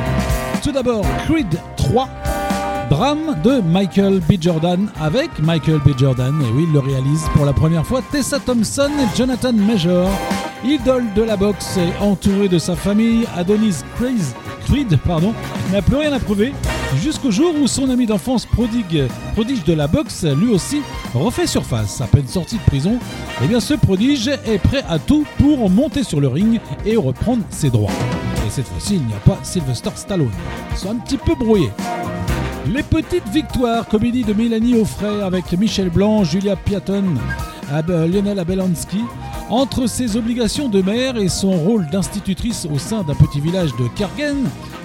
Tout 0.63 0.73
d'abord, 0.73 1.07
Creed 1.25 1.59
3, 1.79 2.07
drame 2.91 3.41
de 3.43 3.63
Michael 3.63 4.21
B. 4.21 4.35
Jordan 4.39 4.91
avec 5.01 5.31
Michael 5.39 5.79
B. 5.79 5.99
Jordan. 5.99 6.39
Et 6.43 6.53
oui, 6.55 6.65
il 6.69 6.73
le 6.75 6.81
réalise 6.81 7.25
pour 7.35 7.47
la 7.47 7.55
première 7.55 7.87
fois 7.87 8.03
Tessa 8.13 8.39
Thompson 8.39 8.91
et 9.01 9.17
Jonathan 9.17 9.55
Major. 9.55 10.07
Idole 10.67 11.07
de 11.15 11.23
la 11.23 11.39
boxe 11.39 11.79
et 11.79 12.05
entouré 12.05 12.49
de 12.49 12.59
sa 12.59 12.77
famille, 12.77 13.27
Adonis 13.35 13.77
Creed 13.97 14.99
pardon, 15.07 15.35
n'a 15.73 15.83
plus 15.83 15.97
rien 15.97 16.13
à 16.13 16.19
prouver 16.19 16.53
jusqu'au 17.03 17.31
jour 17.31 17.55
où 17.61 17.67
son 17.67 17.89
ami 17.89 18.05
d'enfance 18.07 18.45
prodigue, 18.45 19.05
prodige 19.33 19.65
de 19.65 19.73
la 19.73 19.87
boxe, 19.87 20.25
lui 20.25 20.53
aussi, 20.53 20.83
refait 21.15 21.47
surface. 21.47 22.01
À 22.03 22.07
peine 22.07 22.29
sorti 22.29 22.57
de 22.57 22.63
prison, 22.63 22.99
eh 23.43 23.47
bien 23.47 23.59
ce 23.59 23.75
prodige 23.75 24.29
est 24.29 24.59
prêt 24.59 24.85
à 24.89 24.99
tout 24.99 25.25
pour 25.39 25.71
monter 25.71 26.05
sur 26.05 26.21
le 26.21 26.29
ring 26.29 26.61
et 26.85 26.97
reprendre 26.97 27.43
ses 27.49 27.71
droits. 27.71 27.91
Et 28.47 28.51
cette 28.51 28.69
fois-ci, 28.69 28.97
il 28.97 29.07
n'y 29.07 29.15
a 29.15 29.19
pas 29.19 29.39
Sylvester 29.43 29.91
Stallone. 29.95 30.31
Ils 30.73 30.77
sont 30.77 30.91
un 30.91 30.97
petit 30.97 31.17
peu 31.17 31.35
brouillés. 31.35 31.71
Les 32.73 32.83
petites 32.83 33.29
victoires, 33.33 33.89
comédie 33.89 34.25
de 34.25 34.35
Mélanie 34.35 34.79
Offray 34.79 35.23
avec 35.23 35.51
Michel 35.59 35.89
Blanc, 35.89 36.23
Julia 36.25 36.55
Piaton, 36.55 37.05
Ab- 37.73 37.91
Lionel 38.13 38.39
Abelansky. 38.39 39.01
Entre 39.49 39.87
ses 39.87 40.17
obligations 40.17 40.69
de 40.69 40.81
mère 40.81 41.17
et 41.19 41.29
son 41.29 41.51
rôle 41.51 41.87
d'institutrice 41.91 42.67
au 42.73 42.79
sein 42.79 43.03
d'un 43.03 43.15
petit 43.15 43.41
village 43.41 43.71
de 43.79 43.87
Kargen, 43.97 44.37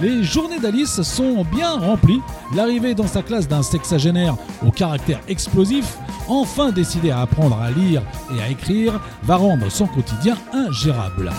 les 0.01 0.23
journées 0.23 0.59
d'Alice 0.59 1.01
sont 1.01 1.43
bien 1.51 1.71
remplies. 1.71 2.21
L'arrivée 2.55 2.93
dans 2.93 3.07
sa 3.07 3.23
classe 3.23 3.47
d'un 3.47 3.63
sexagénaire 3.63 4.35
au 4.65 4.71
caractère 4.71 5.19
explosif, 5.27 5.97
enfin 6.27 6.71
décidé 6.71 7.11
à 7.11 7.21
apprendre 7.21 7.59
à 7.59 7.71
lire 7.71 8.01
et 8.35 8.41
à 8.41 8.49
écrire, 8.49 8.99
va 9.23 9.35
rendre 9.35 9.69
son 9.69 9.87
quotidien 9.87 10.37
ingérable. 10.53 11.31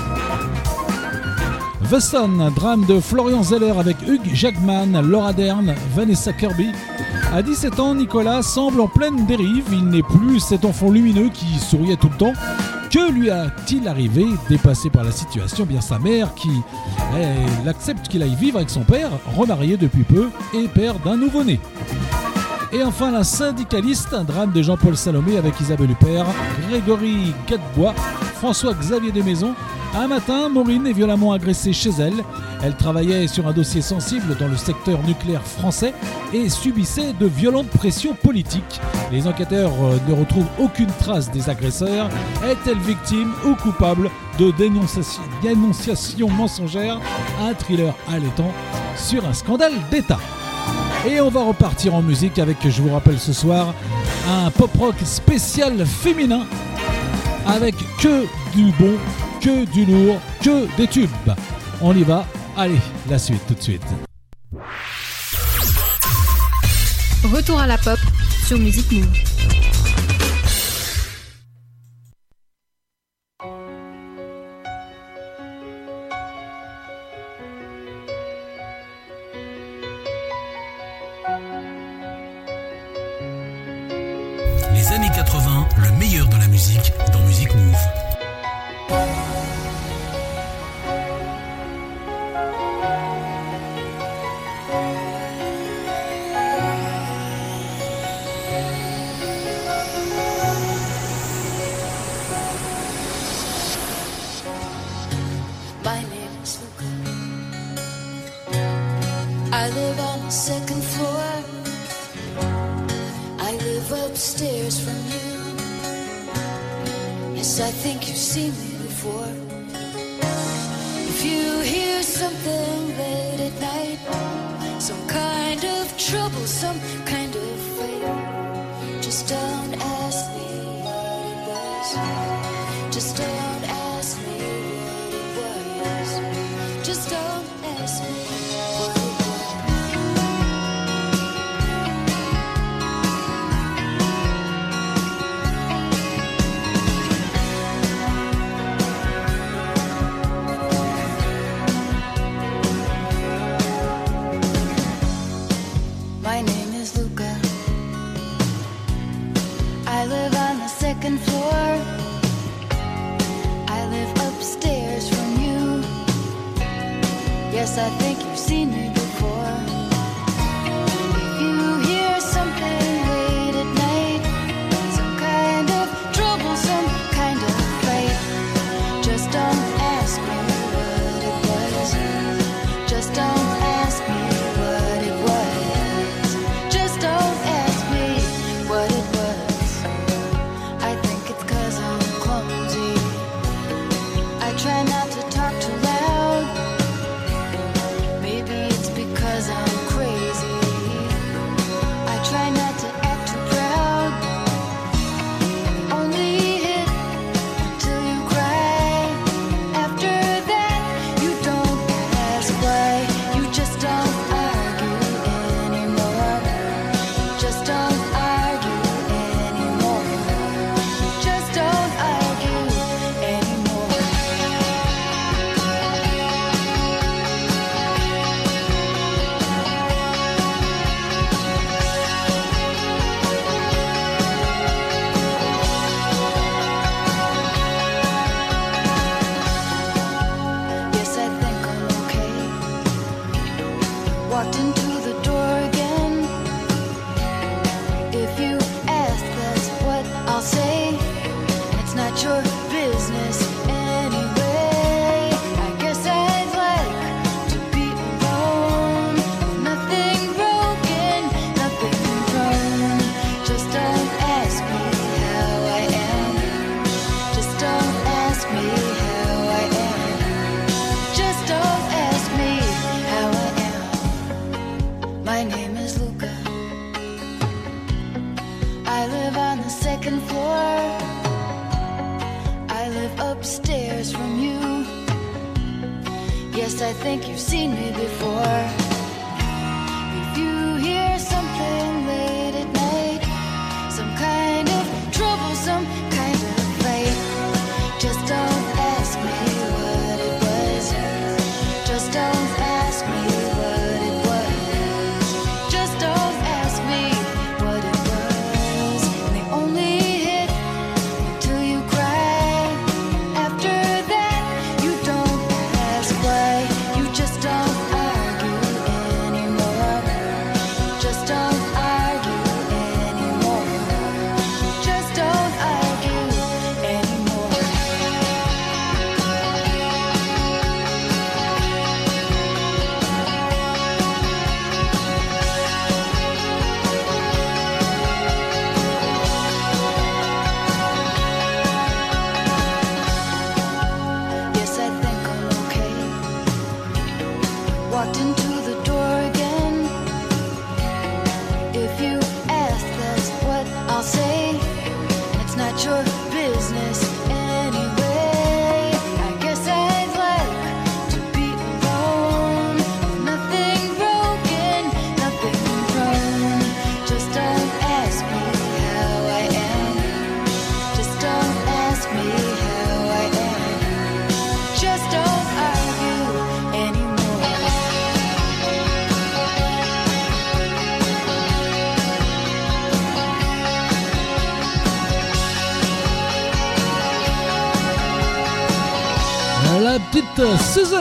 The 1.91 2.01
Sun, 2.01 2.41
un 2.41 2.51
drame 2.51 2.85
de 2.85 3.01
Florian 3.01 3.43
Zeller 3.43 3.73
avec 3.79 3.97
Hugh 4.07 4.35
Jackman, 4.35 5.01
Laura 5.03 5.33
Dern, 5.33 5.75
Vanessa 5.95 6.33
Kirby. 6.35 6.69
À 7.33 7.43
17 7.43 7.81
ans, 7.81 7.95
Nicolas 7.95 8.43
semble 8.43 8.81
en 8.81 8.89
pleine 8.89 9.25
dérive. 9.27 9.65
Il 9.73 9.87
n'est 9.87 10.03
plus 10.03 10.41
cet 10.41 10.65
enfant 10.65 10.91
lumineux 10.91 11.31
qui 11.31 11.59
souriait 11.59 11.97
tout 11.97 12.11
le 12.11 12.17
temps. 12.17 12.33
Que 12.91 13.13
lui 13.13 13.31
a-t-il 13.31 13.87
arrivé 13.87 14.25
Dépassé 14.49 14.89
par 14.89 15.05
la 15.05 15.13
situation, 15.13 15.67
bien 15.67 15.81
sa 15.81 15.99
mère 15.99 16.35
qui 16.35 16.51
accepte 17.67 18.09
qu'il 18.09 18.23
aille 18.23 18.35
vivre 18.35 18.57
avec 18.57 18.71
son 18.71 18.81
père, 18.81 19.11
remarié 19.37 19.77
depuis 19.77 20.05
peu 20.05 20.31
et 20.55 20.69
père 20.69 20.99
d'un 21.01 21.17
nouveau-né. 21.17 21.61
Et 22.73 22.83
enfin, 22.83 23.11
La 23.11 23.25
syndicaliste, 23.25 24.15
un 24.15 24.25
drame 24.25 24.53
de 24.53 24.63
Jean-Paul 24.63 24.97
Salomé 24.97 25.37
avec 25.37 25.61
Isabelle 25.61 25.91
Huppert, 25.91 26.27
Grégory 26.69 27.35
Gadebois, 27.47 27.95
François-Xavier 28.37 29.13
Desmaisons. 29.13 29.55
Un 29.95 30.07
matin, 30.07 30.49
Maureen 30.49 30.87
est 30.87 30.93
violemment 30.93 31.33
agressée 31.33 31.73
chez 31.73 31.91
elle. 31.99 32.25
Elle 32.63 32.77
travaillait 32.77 33.27
sur 33.27 33.47
un 33.49 33.53
dossier 33.53 33.83
sensible 33.83 34.37
dans 34.39 34.49
le 34.49 34.57
secteur 34.57 35.03
nucléaire 35.05 35.43
français 35.43 35.95
et 36.33 36.49
subissait 36.49 37.13
de 37.19 37.27
violentes 37.27 37.69
pressions 37.69 38.15
politiques. 38.15 38.81
Les 39.11 39.27
enquêteurs 39.27 39.73
euh, 39.83 39.99
ne 40.09 40.15
retrouvent 40.15 40.49
aucune 40.59 40.91
trace 41.01 41.31
des 41.31 41.49
agresseurs. 41.49 42.09
Est-elle 42.45 42.79
victime 42.79 43.33
ou 43.47 43.55
coupable 43.55 44.11
de 44.39 44.51
dénonciation, 44.53 45.23
dénonciation 45.43 46.29
mensongère? 46.29 47.01
Un 47.41 47.55
thriller 47.55 47.95
allaitant 48.09 48.53
sur 48.97 49.27
un 49.27 49.33
scandale 49.33 49.75
d'État. 49.91 50.19
Et 51.09 51.21
on 51.21 51.31
va 51.31 51.43
repartir 51.43 51.95
en 51.95 52.03
musique 52.03 52.39
avec, 52.39 52.57
je 52.69 52.83
vous 52.83 52.93
rappelle 52.93 53.19
ce 53.19 53.33
soir, 53.33 53.75
un 54.29 54.51
pop 54.51 54.71
rock 54.79 54.97
spécial 55.05 55.87
féminin 55.87 56.45
avec 57.47 57.75
que 57.99 58.27
du 58.55 58.73
bon, 58.79 58.97
que 59.41 59.65
du 59.67 59.85
lourd, 59.85 60.21
que 60.43 60.67
des 60.77 60.87
tubes. 60.87 61.09
On 61.81 61.95
y 61.95 62.03
va. 62.03 62.27
Allez, 62.57 62.79
la 63.09 63.19
suite 63.19 63.47
tout 63.47 63.55
de 63.55 63.63
suite. 63.63 63.83
Retour 67.25 67.61
à 67.61 67.67
la 67.67 67.79
pop 67.79 67.99
sur 68.47 68.59
Musique 68.59 68.91
Move. 68.93 69.28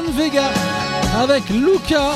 Vega 0.06 0.52
avec 1.19 1.49
Luca. 1.49 2.11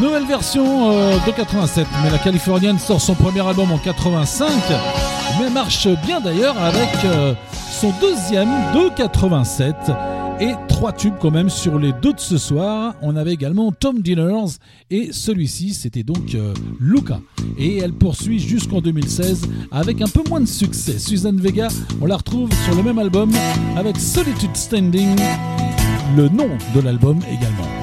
Nouvelle 0.00 0.26
version 0.26 0.92
euh, 0.92 1.16
de 1.26 1.32
87, 1.32 1.86
mais 2.04 2.10
la 2.10 2.18
Californienne 2.18 2.78
sort 2.78 3.00
son 3.00 3.14
premier 3.14 3.46
album 3.46 3.72
en 3.72 3.78
85, 3.78 4.48
mais 5.40 5.50
marche 5.50 5.88
bien 6.06 6.20
d'ailleurs 6.20 6.56
avec 6.62 7.04
euh, 7.04 7.34
son 7.70 7.92
deuxième 8.00 8.48
de 8.74 8.88
87 8.94 9.74
et 10.40 10.54
trois 10.68 10.92
tubes 10.92 11.14
quand 11.20 11.30
même 11.30 11.50
sur 11.50 11.78
les 11.78 11.92
deux 11.92 12.12
de 12.12 12.20
ce 12.20 12.38
soir. 12.38 12.94
On 13.02 13.16
avait 13.16 13.32
également 13.32 13.72
Tom 13.72 14.00
Dinners 14.00 14.58
et 14.90 15.12
celui-ci 15.12 15.74
c'était 15.74 16.02
donc 16.02 16.34
euh, 16.34 16.54
Luca. 16.80 17.20
Et 17.58 17.78
elle 17.78 17.92
poursuit 17.92 18.38
jusqu'en 18.38 18.80
2016 18.80 19.48
avec 19.70 20.00
un 20.00 20.08
peu 20.08 20.22
moins 20.28 20.40
de 20.40 20.46
succès. 20.46 20.98
Suzanne 20.98 21.40
Vega, 21.40 21.68
on 22.00 22.06
la 22.06 22.16
retrouve 22.16 22.50
sur 22.64 22.74
le 22.74 22.82
même 22.82 22.98
album 22.98 23.30
avec 23.76 23.96
Solitude 23.98 24.56
Standing, 24.56 25.16
le 26.16 26.28
nom 26.28 26.48
de 26.74 26.80
l'album 26.80 27.18
également. 27.30 27.77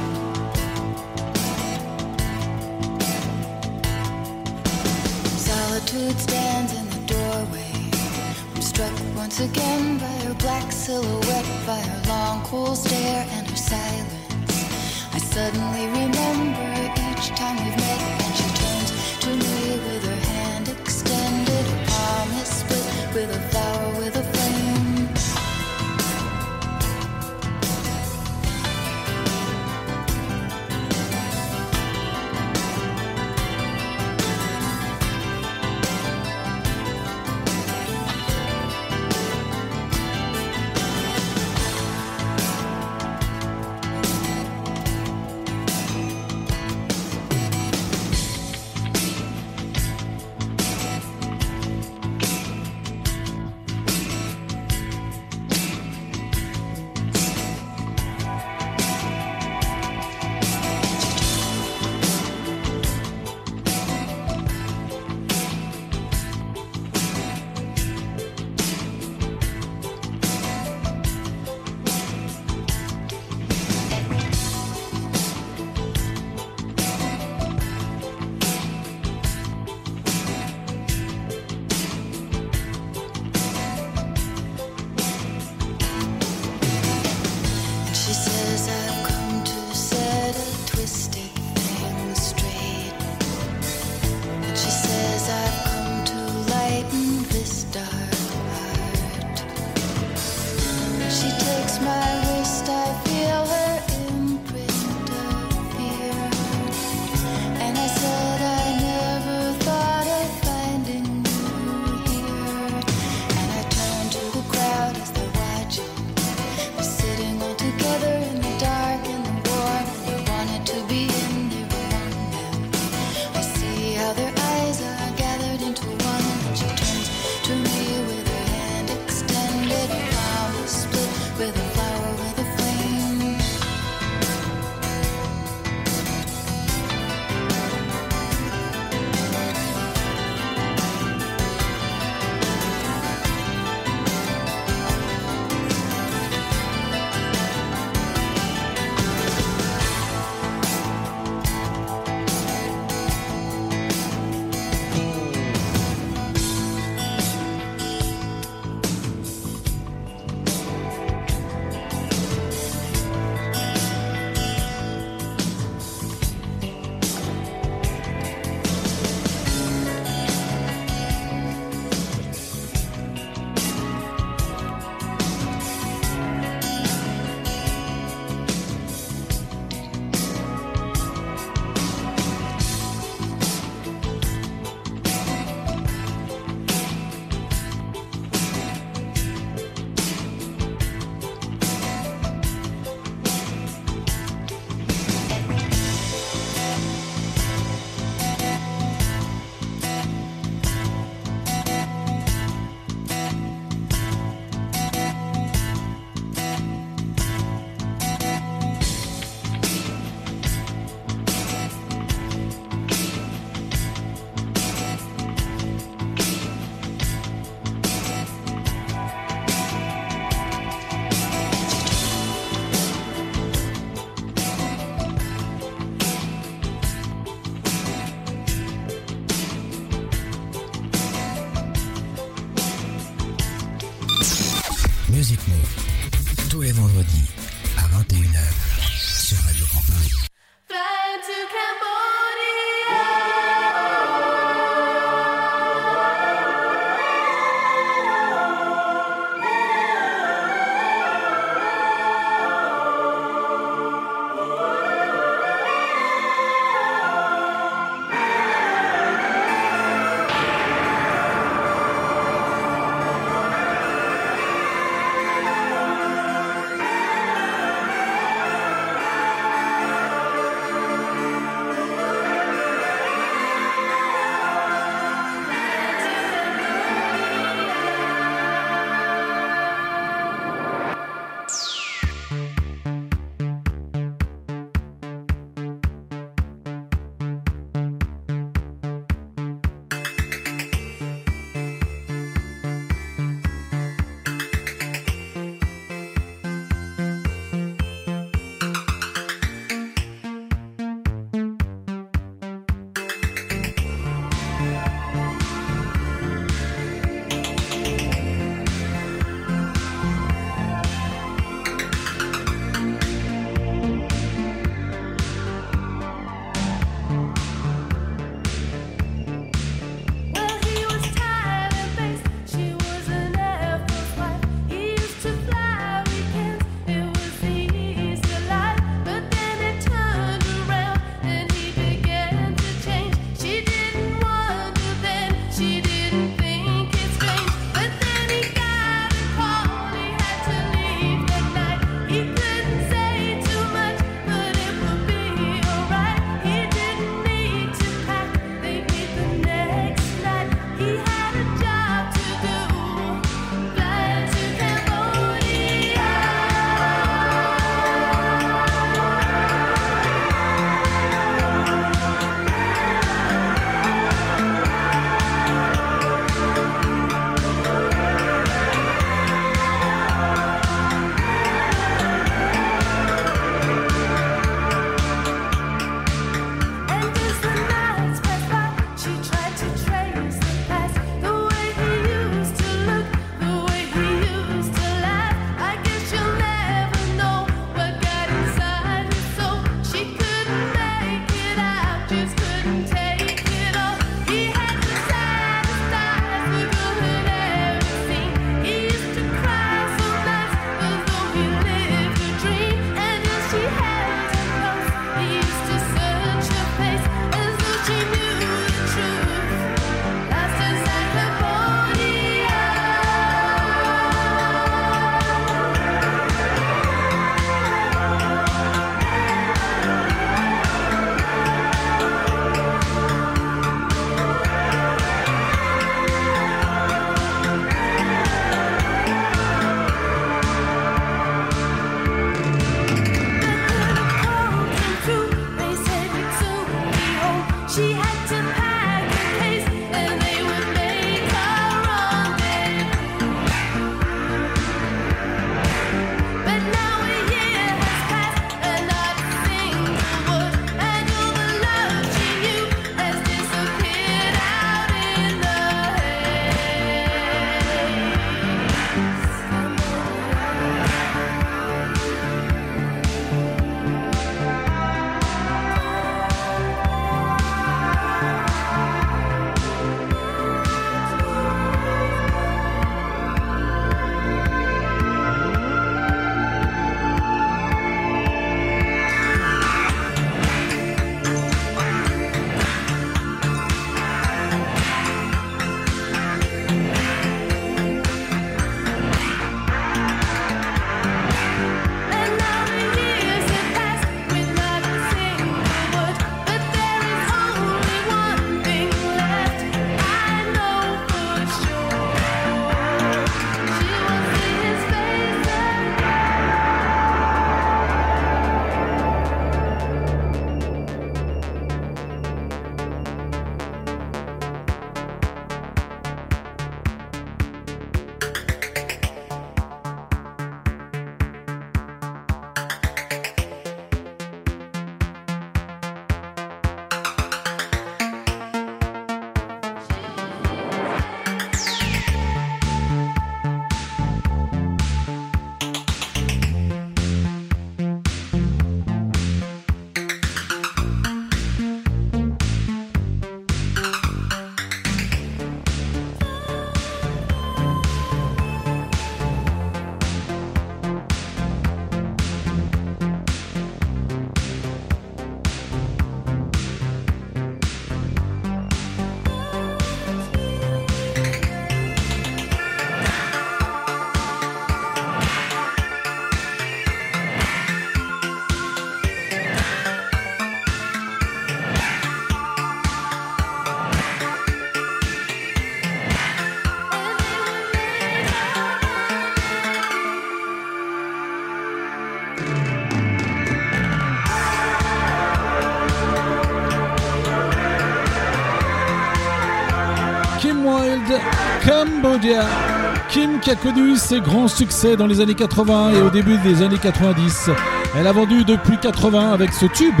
Kim 593.08 593.38
qui 593.40 593.50
a 593.50 593.54
connu 593.54 593.96
ses 593.96 594.20
grands 594.20 594.48
succès 594.48 594.96
dans 594.96 595.06
les 595.06 595.20
années 595.20 595.34
80 595.34 595.92
et 595.92 596.02
au 596.02 596.10
début 596.10 596.36
des 596.38 596.62
années 596.62 596.78
90. 596.78 597.50
Elle 597.96 598.06
a 598.06 598.12
vendu 598.12 598.44
depuis 598.44 598.76
80 598.76 599.32
avec 599.32 599.52
ce 599.52 599.66
tube 599.66 600.00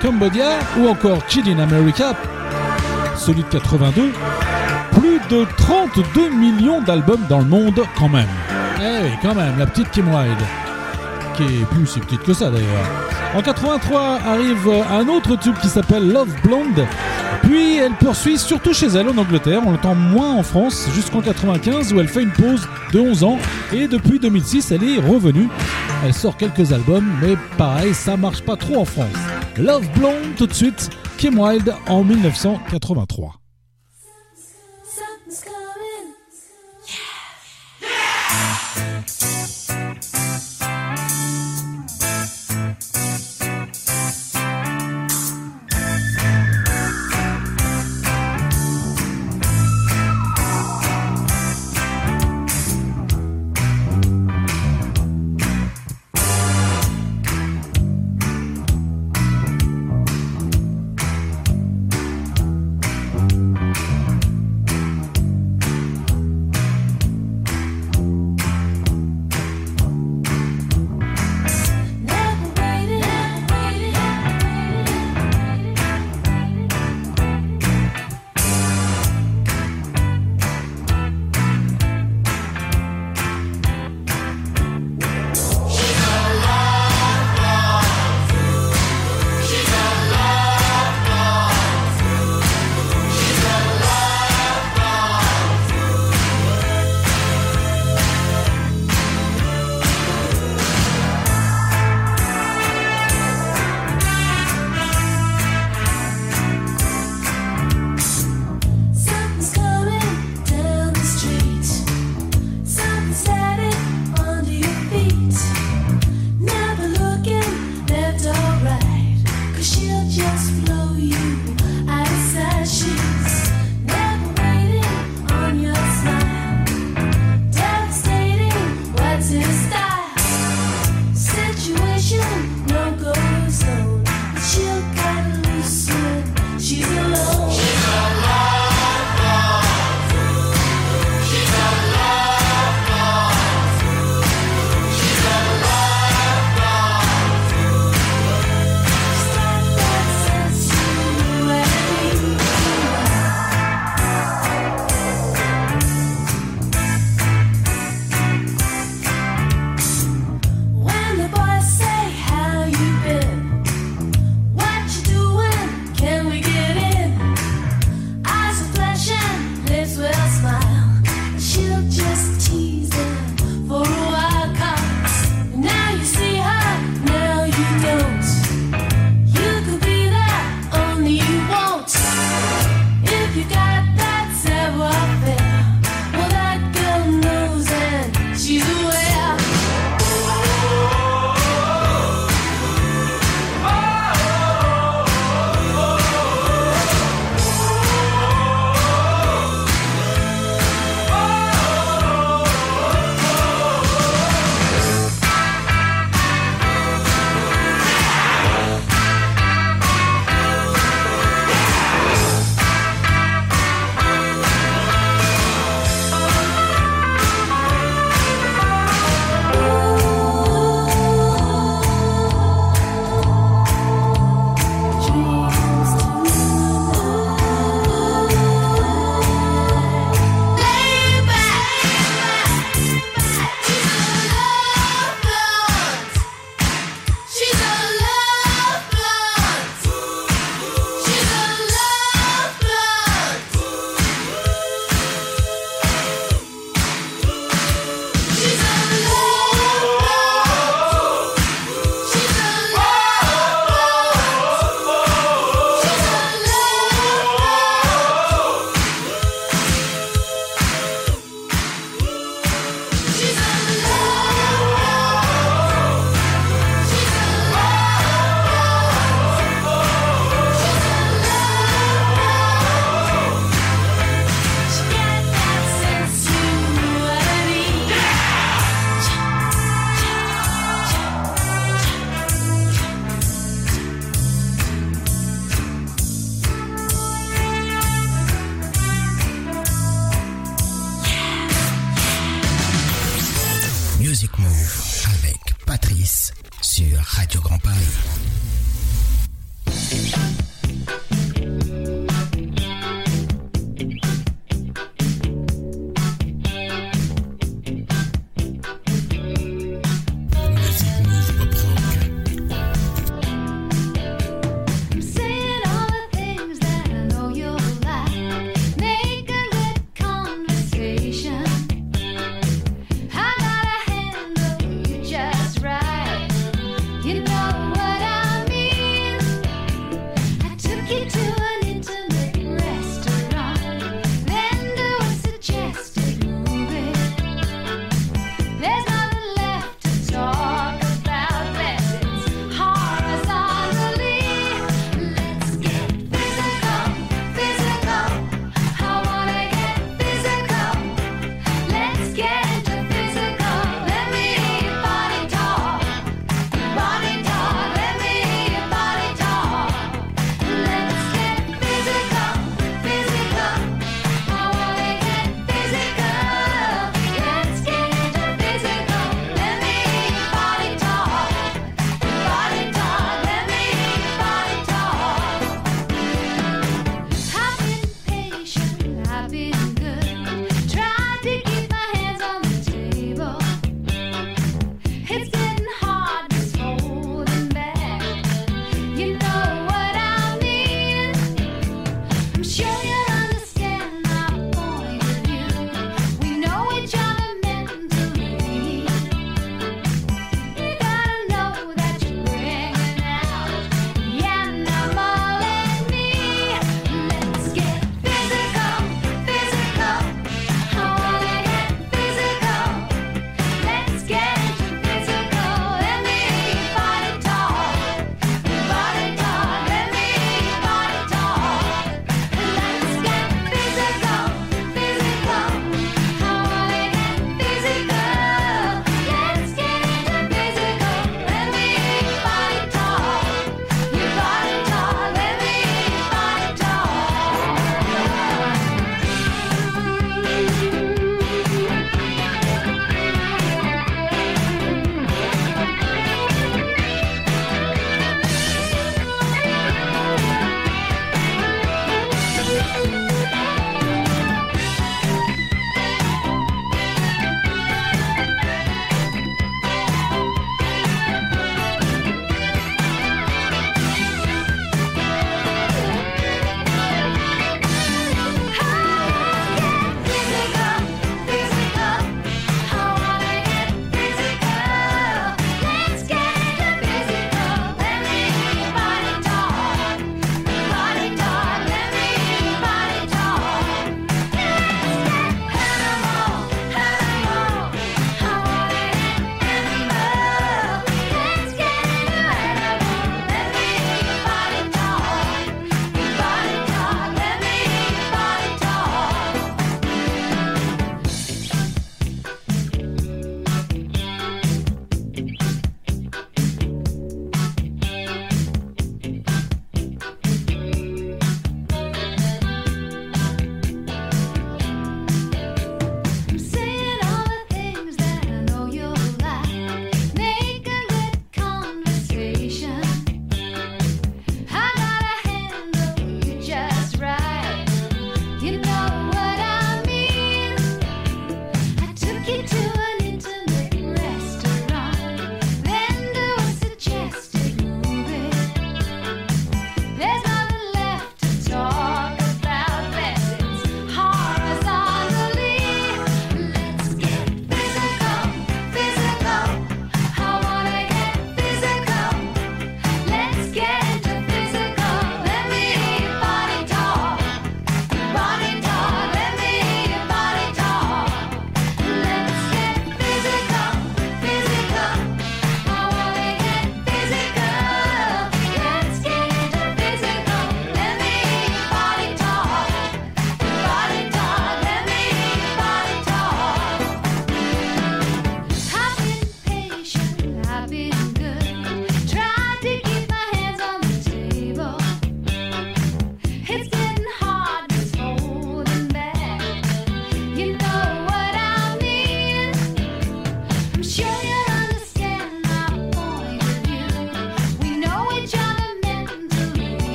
Cambodia 0.00 0.58
ou 0.78 0.88
encore 0.88 1.24
Kid 1.26 1.46
in 1.46 1.58
America, 1.58 2.14
celui 3.16 3.42
de 3.42 3.48
82, 3.48 4.12
plus 4.92 5.20
de 5.30 5.46
32 5.56 6.30
millions 6.30 6.80
d'albums 6.80 7.26
dans 7.28 7.40
le 7.40 7.46
monde 7.46 7.82
quand 7.98 8.08
même. 8.08 8.28
Eh 8.80 9.04
oui, 9.04 9.10
quand 9.22 9.34
même, 9.34 9.58
la 9.58 9.66
petite 9.66 9.90
Kim 9.90 10.08
Wilde, 10.08 10.44
qui 11.36 11.42
est 11.42 11.64
plus 11.66 11.86
si 11.86 12.00
petite 12.00 12.22
que 12.22 12.32
ça 12.32 12.50
d'ailleurs. 12.50 12.86
En 13.36 13.42
83 13.42 14.18
arrive 14.26 14.70
un 14.90 15.06
autre 15.08 15.36
tube 15.36 15.56
qui 15.60 15.68
s'appelle 15.68 16.10
Love 16.10 16.32
Blonde. 16.42 16.86
Puis 17.48 17.78
elle 17.78 17.94
poursuit 17.94 18.36
surtout 18.36 18.74
chez 18.74 18.88
elle 18.88 19.08
en 19.08 19.16
Angleterre, 19.16 19.62
on 19.64 19.70
l'entend 19.70 19.94
moins 19.94 20.34
en 20.34 20.42
France 20.42 20.86
jusqu'en 20.94 21.22
95 21.22 21.94
où 21.94 22.00
elle 22.00 22.06
fait 22.06 22.22
une 22.22 22.30
pause 22.30 22.68
de 22.92 23.00
11 23.00 23.24
ans 23.24 23.38
et 23.72 23.88
depuis 23.88 24.18
2006 24.18 24.70
elle 24.70 24.84
est 24.84 24.98
revenue. 24.98 25.48
Elle 26.04 26.12
sort 26.12 26.36
quelques 26.36 26.74
albums 26.74 27.10
mais 27.22 27.36
pareil 27.56 27.94
ça 27.94 28.18
marche 28.18 28.42
pas 28.42 28.56
trop 28.56 28.76
en 28.76 28.84
France. 28.84 29.06
Love 29.56 29.88
Blonde 29.96 30.34
tout 30.36 30.46
de 30.46 30.52
suite, 30.52 30.90
Kim 31.16 31.38
Wilde 31.38 31.74
en 31.86 32.04
1983. 32.04 33.40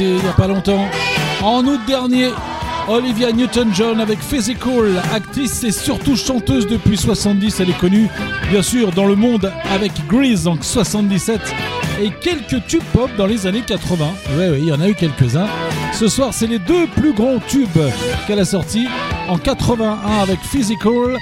Il 0.00 0.14
n'y 0.14 0.28
a 0.28 0.32
pas 0.32 0.46
longtemps. 0.46 0.86
En 1.42 1.64
août 1.64 1.80
dernier, 1.86 2.30
Olivia 2.88 3.32
Newton-John 3.32 4.00
avec 4.00 4.20
Physical, 4.20 5.00
actrice 5.12 5.64
et 5.64 5.72
surtout 5.72 6.16
chanteuse 6.16 6.66
depuis 6.66 6.96
70. 6.96 7.60
Elle 7.60 7.70
est 7.70 7.78
connue, 7.78 8.08
bien 8.50 8.62
sûr, 8.62 8.92
dans 8.92 9.06
le 9.06 9.14
monde 9.14 9.52
avec 9.70 9.92
Grease 10.08 10.46
en 10.46 10.56
77 10.60 11.40
et 12.00 12.10
quelques 12.22 12.66
tubes 12.66 12.82
pop 12.92 13.10
dans 13.16 13.26
les 13.26 13.46
années 13.46 13.62
80. 13.66 14.06
Oui, 14.36 14.44
oui, 14.50 14.58
il 14.62 14.68
y 14.68 14.72
en 14.72 14.80
a 14.80 14.88
eu 14.88 14.94
quelques-uns. 14.94 15.48
Ce 15.92 16.08
soir, 16.08 16.32
c'est 16.32 16.46
les 16.46 16.58
deux 16.58 16.86
plus 16.86 17.12
grands 17.12 17.40
tubes 17.40 17.68
qu'elle 18.26 18.40
a 18.40 18.44
sortis 18.44 18.86
en 19.28 19.36
81 19.36 19.98
avec 20.22 20.38
Physical 20.40 21.16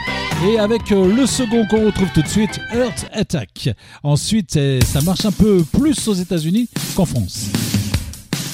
et 0.48 0.59
avec 0.59 0.93
euh, 0.93 1.12
le 1.12 1.27
second 1.27 1.66
qu'on 1.66 1.86
retrouve 1.86 2.09
tout 2.15 2.23
de 2.23 2.28
suite, 2.28 2.61
Earth 2.74 3.07
Attack. 3.12 3.70
Ensuite, 4.03 4.57
eh, 4.57 4.81
ça 4.85 5.01
marche 5.01 5.24
un 5.24 5.32
peu 5.32 5.65
plus 5.73 6.07
aux 6.09 6.15
États-Unis 6.15 6.69
qu'en 6.94 7.07
France. 7.07 7.51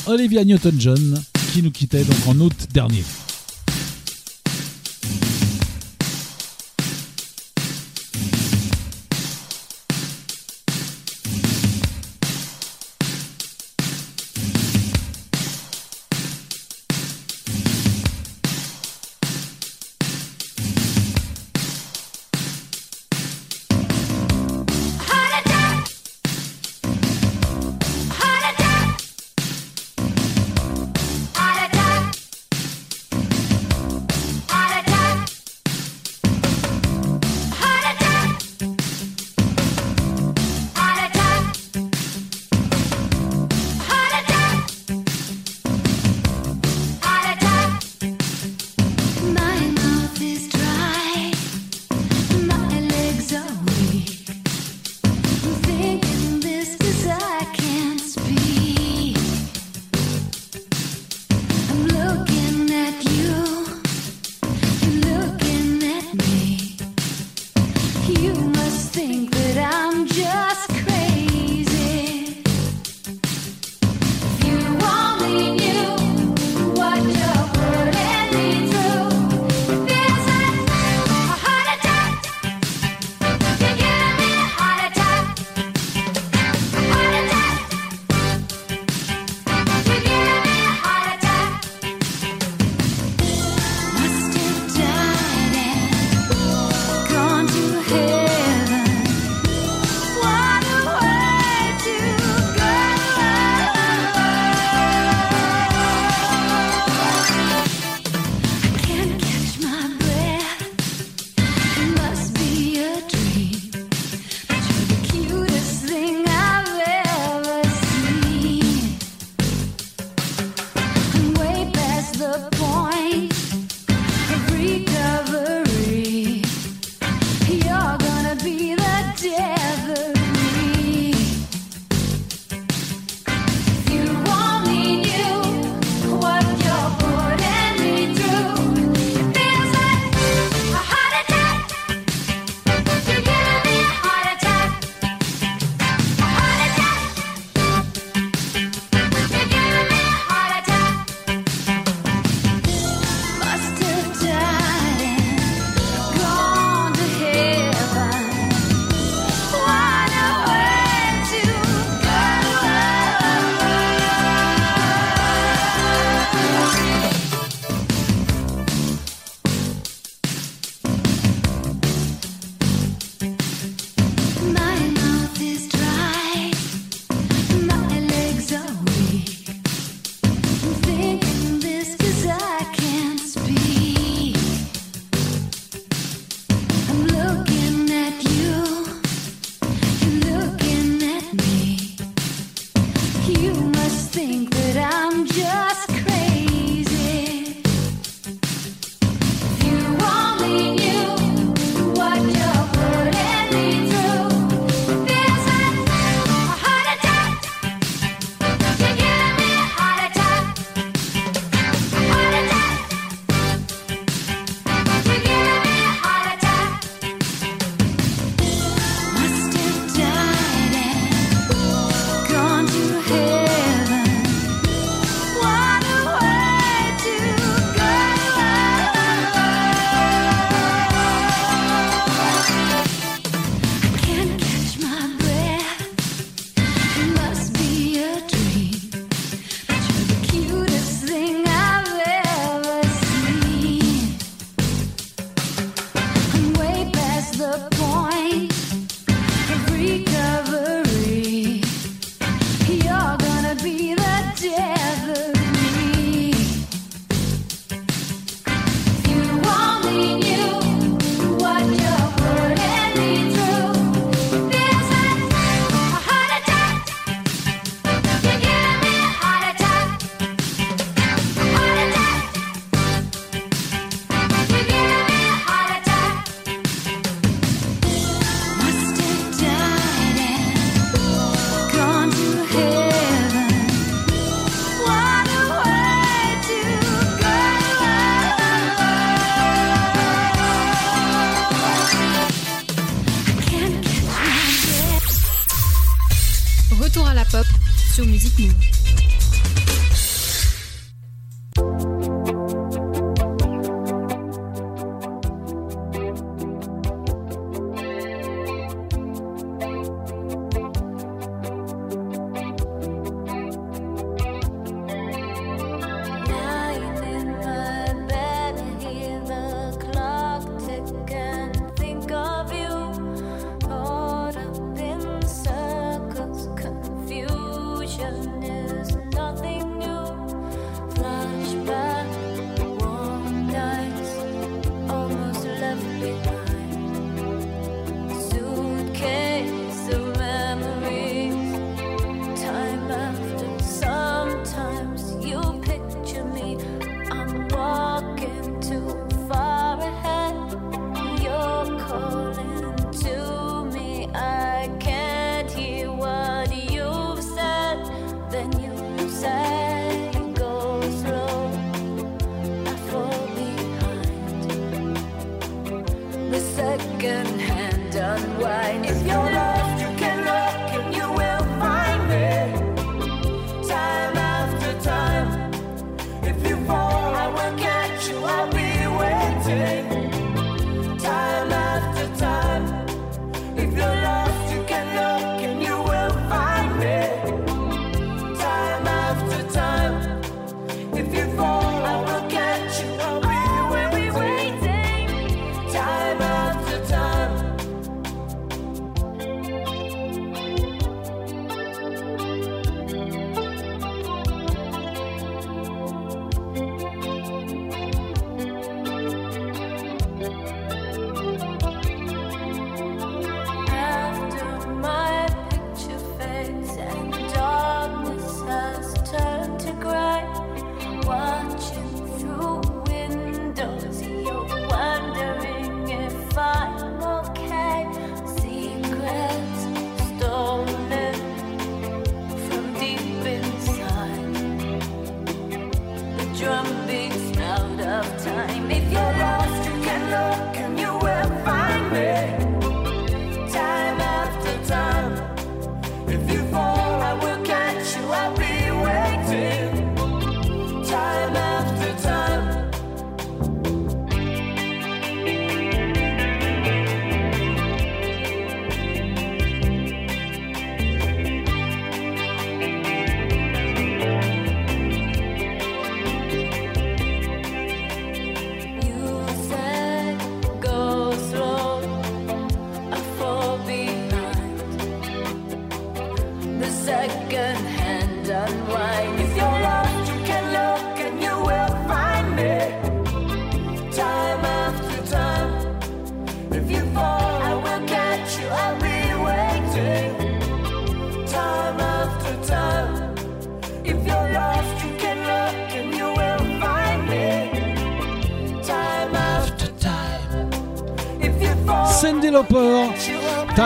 Olivia 0.07 0.45
Newton-John 0.45 1.23
qui 1.53 1.63
nous 1.63 1.71
quittait 1.71 2.05
donc 2.05 2.27
en 2.27 2.39
août 2.41 2.69
dernier. 2.73 3.05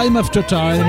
Time 0.06 0.18
After 0.18 0.42
Time. 0.46 0.86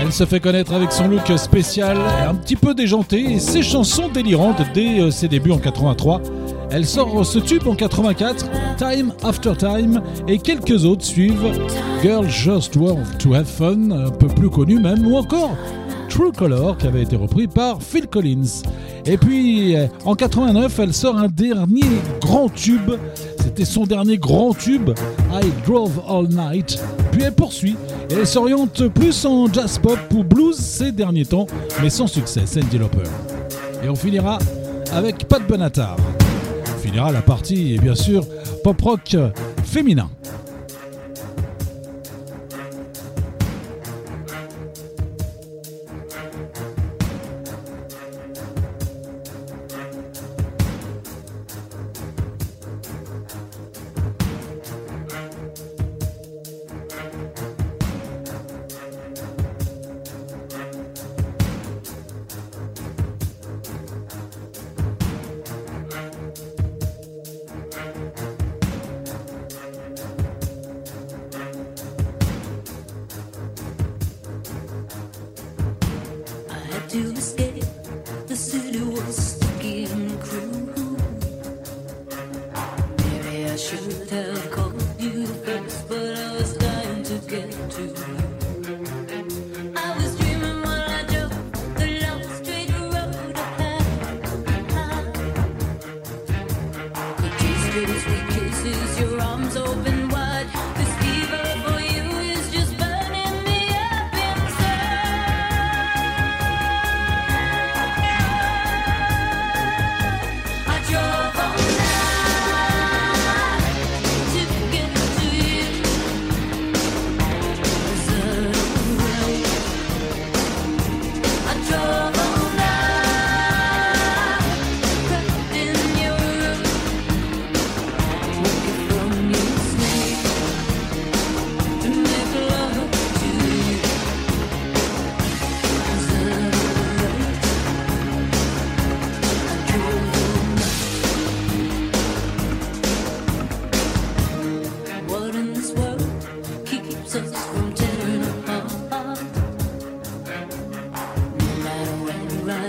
Elle 0.00 0.10
se 0.12 0.24
fait 0.24 0.40
connaître 0.40 0.72
avec 0.72 0.92
son 0.92 1.08
look 1.08 1.30
spécial, 1.36 1.98
un 2.26 2.34
petit 2.34 2.56
peu 2.56 2.72
déjanté, 2.72 3.38
ses 3.38 3.62
chansons 3.62 4.08
délirantes 4.08 4.62
dès 4.72 4.98
euh, 4.98 5.10
ses 5.10 5.28
débuts 5.28 5.50
en 5.50 5.58
83. 5.58 6.22
Elle 6.70 6.86
sort 6.86 7.26
ce 7.26 7.38
tube 7.38 7.66
en 7.66 7.74
84, 7.74 8.46
Time 8.78 9.12
After 9.22 9.52
Time, 9.58 10.00
et 10.26 10.38
quelques 10.38 10.86
autres 10.86 11.04
suivent 11.04 11.52
Girl 12.00 12.26
Just 12.30 12.76
Want 12.76 13.02
to 13.18 13.34
Have 13.34 13.44
Fun, 13.44 13.90
un 13.90 14.10
peu 14.10 14.28
plus 14.28 14.48
connu 14.48 14.80
même, 14.80 15.06
ou 15.06 15.18
encore 15.18 15.54
True 16.08 16.32
Color 16.32 16.78
qui 16.78 16.86
avait 16.86 17.02
été 17.02 17.16
repris 17.16 17.46
par 17.46 17.82
Phil 17.82 18.06
Collins. 18.06 18.62
Et 19.04 19.18
puis 19.18 19.76
euh, 19.76 19.86
en 20.06 20.14
89, 20.14 20.78
elle 20.78 20.94
sort 20.94 21.18
un 21.18 21.28
dernier 21.28 21.84
grand 22.22 22.48
tube. 22.48 22.92
C'était 23.38 23.66
son 23.66 23.84
dernier 23.84 24.16
grand 24.16 24.54
tube, 24.54 24.92
I 25.30 25.44
Drove 25.66 26.00
All 26.08 26.28
Night, 26.28 26.78
puis 27.10 27.22
elle 27.22 27.32
poursuit 27.32 27.76
et 28.10 28.24
s'oriente 28.24 28.88
plus 28.88 29.24
en 29.24 29.52
jazz 29.52 29.78
pop 29.78 29.98
ou 30.14 30.24
blues 30.24 30.56
ces 30.56 30.92
derniers 30.92 31.26
temps, 31.26 31.46
mais 31.82 31.90
sans 31.90 32.06
succès, 32.06 32.46
Sandy 32.46 32.78
Lauper. 32.78 33.08
Et 33.82 33.88
on 33.88 33.94
finira 33.94 34.38
avec 34.92 35.26
Pat 35.28 35.46
Benatar. 35.46 35.96
On 36.74 36.78
finira 36.78 37.12
la 37.12 37.22
partie, 37.22 37.74
et 37.74 37.78
bien 37.78 37.94
sûr, 37.94 38.26
pop 38.62 38.80
rock 38.80 39.16
féminin. 39.64 40.10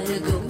I 0.02 0.18
go. 0.18 0.40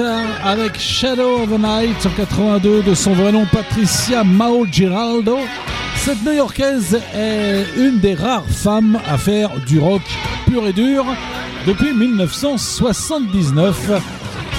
Avec 0.00 0.80
Shadow 0.80 1.42
of 1.42 1.50
the 1.50 1.58
Night 1.58 2.04
en 2.04 2.10
82 2.16 2.82
de 2.82 2.94
son 2.94 3.12
vrai 3.12 3.30
nom 3.30 3.46
Patricia 3.46 4.24
Mao 4.24 4.66
Giraldo. 4.66 5.38
Cette 5.96 6.24
New-Yorkaise 6.24 6.98
est 7.14 7.64
une 7.76 8.00
des 8.00 8.14
rares 8.14 8.48
femmes 8.48 8.98
à 9.06 9.18
faire 9.18 9.50
du 9.66 9.78
rock 9.78 10.02
pur 10.46 10.66
et 10.66 10.72
dur 10.72 11.04
depuis 11.64 11.92
1979. 11.92 13.92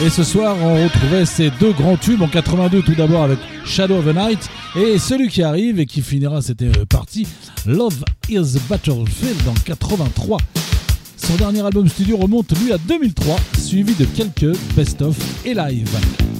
Et 0.05 0.09
ce 0.09 0.23
soir, 0.23 0.55
on 0.61 0.81
retrouvait 0.81 1.25
ces 1.25 1.51
deux 1.59 1.73
grands 1.73 1.97
tubes 1.97 2.21
en 2.21 2.29
82 2.29 2.81
tout 2.81 2.95
d'abord 2.95 3.23
avec 3.23 3.39
Shadow 3.65 3.97
of 3.97 4.05
the 4.05 4.15
Night 4.15 4.49
et 4.77 4.97
celui 4.99 5.27
qui 5.27 5.43
arrive 5.43 5.81
et 5.81 5.85
qui 5.85 6.01
finira 6.01 6.41
cette 6.41 6.63
partie, 6.85 7.27
Love 7.65 8.05
is 8.29 8.57
Battlefield 8.69 9.45
en 9.49 9.53
83. 9.65 10.37
Son 11.17 11.35
dernier 11.35 11.65
album 11.65 11.89
studio 11.89 12.15
remonte 12.17 12.57
lui 12.61 12.71
à 12.71 12.77
2003, 12.77 13.35
suivi 13.65 13.95
de 13.95 14.05
quelques 14.05 14.55
best-of 14.75 15.17
et 15.43 15.55
live. 15.55 15.89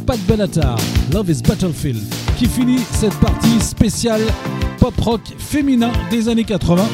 Pat 0.06 0.20
Benatar, 0.28 0.78
Love 1.12 1.32
is 1.32 1.42
Battlefield, 1.42 2.04
qui 2.38 2.46
finit 2.46 2.78
cette 2.92 3.16
partie 3.16 3.60
spéciale 3.60 4.22
pop-rock 4.80 5.22
féminin 5.40 5.92
des 6.12 6.30
années 6.30 6.44
80. 6.44 6.86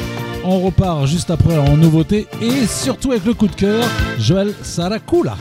On 0.44 0.60
repart 0.60 1.06
juste 1.06 1.30
après 1.30 1.58
en 1.58 1.76
nouveauté 1.76 2.26
et 2.40 2.66
surtout 2.66 3.10
avec 3.10 3.26
le 3.26 3.34
coup 3.34 3.46
de 3.46 3.54
cœur, 3.54 3.84
Joël 4.18 4.54
Saracula. 4.62 5.36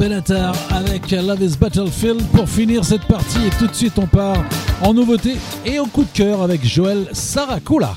Benatar 0.00 0.54
avec 0.70 1.10
Love 1.10 1.42
is 1.42 1.58
Battlefield 1.60 2.22
pour 2.32 2.48
finir 2.48 2.82
cette 2.86 3.04
partie 3.04 3.46
et 3.46 3.50
tout 3.58 3.66
de 3.66 3.74
suite 3.74 3.98
on 3.98 4.06
part 4.06 4.42
en 4.80 4.94
nouveauté 4.94 5.36
et 5.66 5.78
au 5.78 5.84
coup 5.84 6.04
de 6.04 6.08
cœur 6.16 6.40
avec 6.40 6.64
Joël 6.66 7.06
Saracula. 7.12 7.94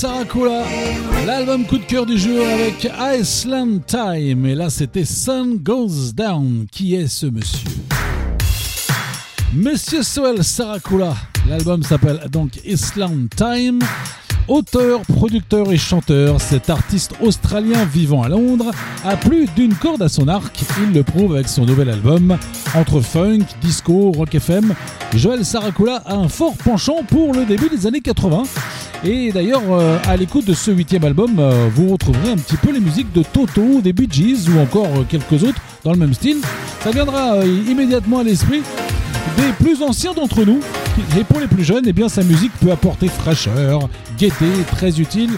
Joël 0.00 0.12
Saracula, 0.12 0.64
l'album 1.26 1.66
coup 1.66 1.76
de 1.76 1.84
cœur 1.84 2.06
du 2.06 2.16
jour 2.16 2.46
avec 2.46 2.90
Iceland 3.18 3.80
Time. 3.86 4.46
Et 4.46 4.54
là, 4.54 4.70
c'était 4.70 5.04
Sun 5.04 5.58
Goes 5.58 6.12
Down. 6.14 6.66
Qui 6.70 6.94
est 6.94 7.08
ce 7.08 7.26
monsieur? 7.26 7.68
Monsieur 9.52 10.00
Joël 10.02 10.42
Saracula. 10.42 11.14
L'album 11.48 11.82
s'appelle 11.82 12.20
donc 12.30 12.52
Island 12.64 13.28
Time. 13.36 13.80
Auteur, 14.48 15.02
producteur 15.02 15.70
et 15.70 15.76
chanteur, 15.76 16.40
cet 16.40 16.70
artiste 16.70 17.12
australien 17.20 17.84
vivant 17.84 18.22
à 18.22 18.28
Londres 18.28 18.72
a 19.04 19.16
plus 19.16 19.46
d'une 19.54 19.74
corde 19.74 20.02
à 20.02 20.08
son 20.08 20.28
arc. 20.28 20.64
Il 20.82 20.92
le 20.92 21.02
prouve 21.02 21.34
avec 21.34 21.48
son 21.48 21.66
nouvel 21.66 21.90
album. 21.90 22.36
Entre 22.74 23.00
funk, 23.00 23.44
disco, 23.60 24.12
rock 24.12 24.34
FM, 24.34 24.74
Joël 25.14 25.44
Saracula 25.44 26.02
a 26.06 26.14
un 26.14 26.28
fort 26.28 26.56
penchant 26.56 27.02
pour 27.06 27.34
le 27.34 27.44
début 27.44 27.68
des 27.68 27.86
années 27.86 28.00
80. 28.00 28.42
Et 29.04 29.32
d'ailleurs, 29.32 29.62
euh, 29.70 29.96
à 30.06 30.16
l'écoute 30.16 30.44
de 30.46 30.52
ce 30.52 30.70
huitième 30.70 31.04
album, 31.04 31.38
euh, 31.38 31.68
vous 31.74 31.88
retrouverez 31.88 32.30
un 32.32 32.36
petit 32.36 32.56
peu 32.56 32.70
les 32.70 32.80
musiques 32.80 33.10
de 33.12 33.22
Toto, 33.22 33.80
des 33.80 33.94
Bee 33.94 34.08
Gees 34.10 34.48
ou 34.54 34.58
encore 34.60 34.88
euh, 34.94 35.04
quelques 35.08 35.42
autres 35.42 35.60
dans 35.84 35.92
le 35.92 35.98
même 35.98 36.12
style. 36.12 36.36
Ça 36.84 36.90
viendra 36.90 37.44
immédiatement 37.46 38.18
à 38.18 38.22
l'esprit 38.24 38.62
des 39.38 39.64
plus 39.64 39.82
anciens 39.82 40.12
d'entre 40.12 40.44
nous. 40.44 40.60
Et 41.18 41.24
pour 41.24 41.40
les 41.40 41.46
plus 41.46 41.64
jeunes, 41.64 41.84
eh 41.86 41.94
bien, 41.94 42.08
sa 42.10 42.22
musique 42.22 42.52
peut 42.60 42.70
apporter 42.70 43.08
fraîcheur, 43.08 43.88
gaieté, 44.18 44.46
très 44.72 45.00
utile 45.00 45.30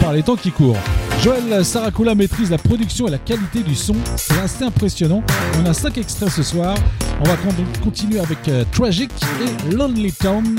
par 0.00 0.12
les 0.12 0.22
temps 0.22 0.36
qui 0.36 0.52
courent. 0.52 0.76
Joël 1.22 1.64
Saracula 1.64 2.14
maîtrise 2.14 2.50
la 2.50 2.58
production 2.58 3.08
et 3.08 3.10
la 3.10 3.18
qualité 3.18 3.60
du 3.62 3.74
son, 3.74 3.94
c'est 4.16 4.38
assez 4.38 4.64
impressionnant. 4.64 5.22
On 5.60 5.66
a 5.68 5.74
5 5.74 5.98
extraits 5.98 6.30
ce 6.30 6.42
soir. 6.44 6.74
On 7.20 7.24
va 7.24 7.36
con- 7.36 7.54
continuer 7.82 8.20
avec 8.20 8.38
Tragic 8.72 9.10
et 9.42 9.74
Lonely 9.74 10.12
Town. 10.12 10.56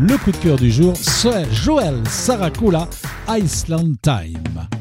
Le 0.00 0.16
coup 0.16 0.32
de 0.32 0.36
cœur 0.38 0.56
du 0.56 0.70
jour, 0.70 0.96
c'est 0.96 1.52
Joël 1.52 2.02
Saracula, 2.08 2.88
Iceland 3.28 3.92
Time. 4.00 4.79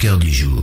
Cœur 0.00 0.16
du 0.16 0.32
jour. 0.32 0.62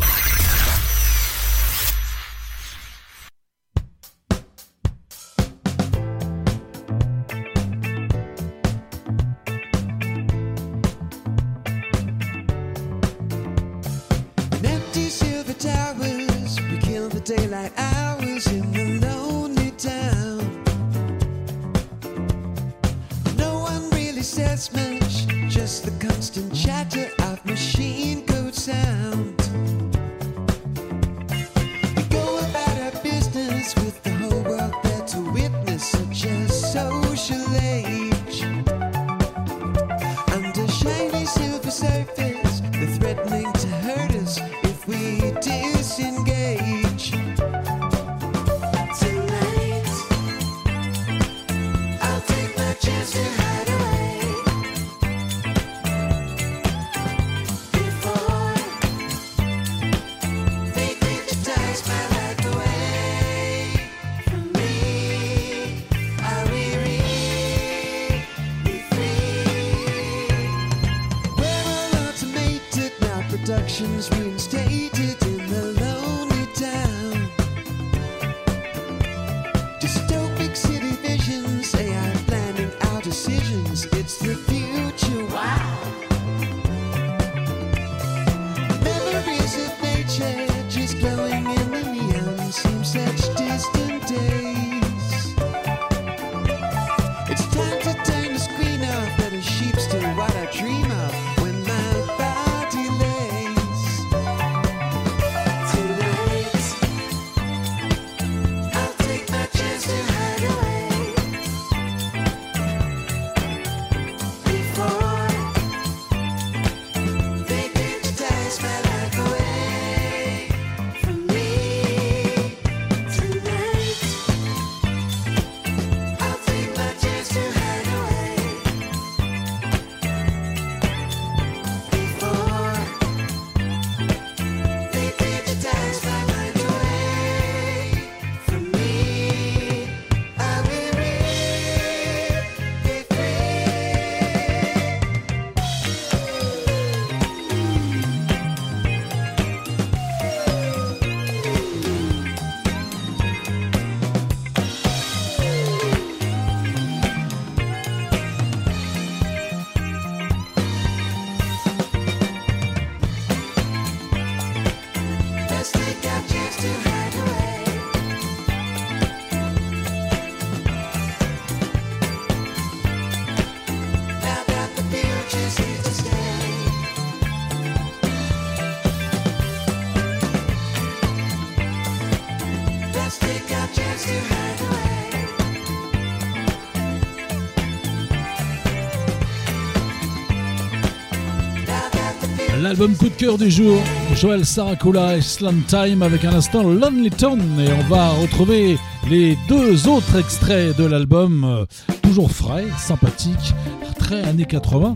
L'album 192.67 192.97
coup 192.97 193.07
de 193.07 193.13
cœur 193.13 193.37
du 193.37 193.49
jour, 193.49 193.81
Joël 194.13 194.45
Saracula 194.45 195.15
et 195.15 195.21
Slam 195.21 195.61
Time 195.69 196.01
avec 196.01 196.25
un 196.25 196.33
instant 196.33 196.63
Lonely 196.63 197.09
Town 197.11 197.39
et 197.57 197.71
on 197.71 197.83
va 197.87 198.09
retrouver 198.09 198.77
les 199.09 199.37
deux 199.47 199.87
autres 199.87 200.19
extraits 200.19 200.75
de 200.75 200.83
l'album, 200.83 201.45
euh, 201.45 201.65
toujours 202.01 202.29
frais, 202.29 202.65
sympathique, 202.77 203.53
très 203.97 204.21
années 204.23 204.43
80, 204.43 204.95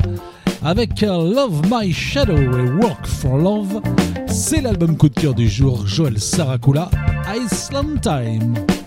avec 0.66 1.01
euh, 1.01 1.33
Love 1.33 1.61
My 1.72 1.93
Shadow 1.93 2.35
et 2.35 2.69
Work 2.83 3.08
for 3.08 3.38
Love. 3.38 3.82
C'est 4.27 4.59
l'album 4.59 4.98
coup 4.98 5.08
de 5.08 5.17
cœur 5.17 5.33
du 5.33 5.48
jour, 5.48 5.88
Joël 5.88 6.19
Saracula, 6.19 6.91
Iceland 7.33 8.01
Time. 8.01 8.81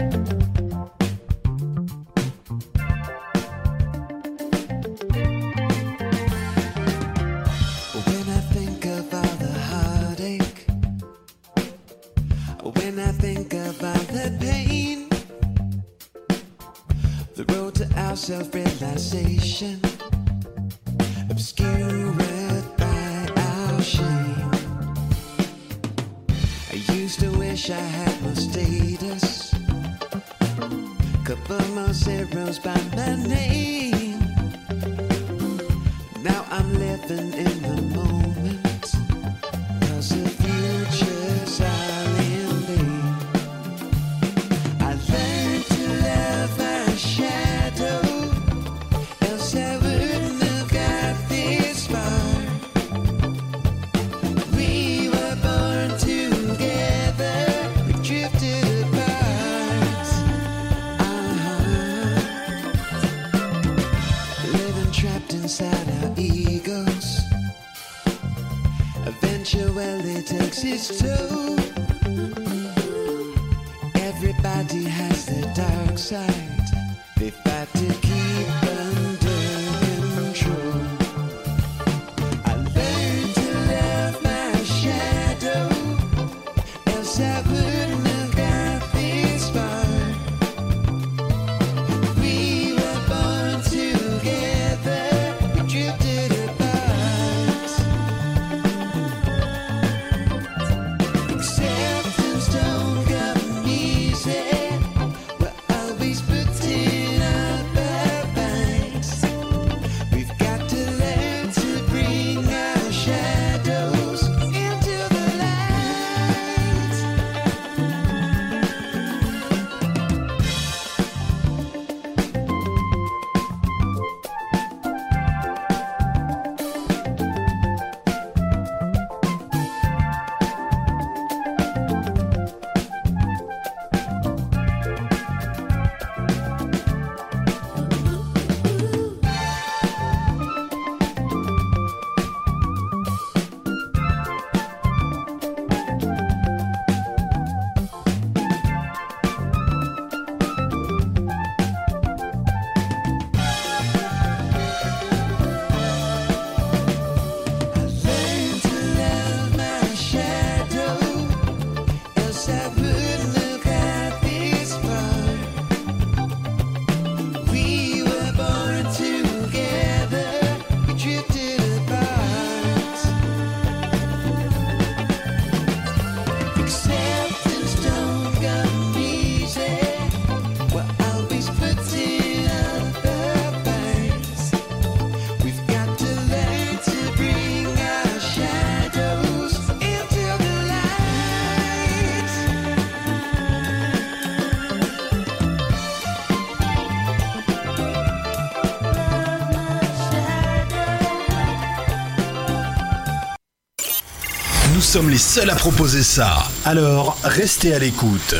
Nous 204.94 205.00
sommes 205.00 205.10
les 205.10 205.18
seuls 205.18 205.50
à 205.50 205.56
proposer 205.56 206.05
ça. 206.05 206.44
Alors, 206.64 207.18
restez 207.24 207.74
à 207.74 207.81
l'écoute. 207.81 208.36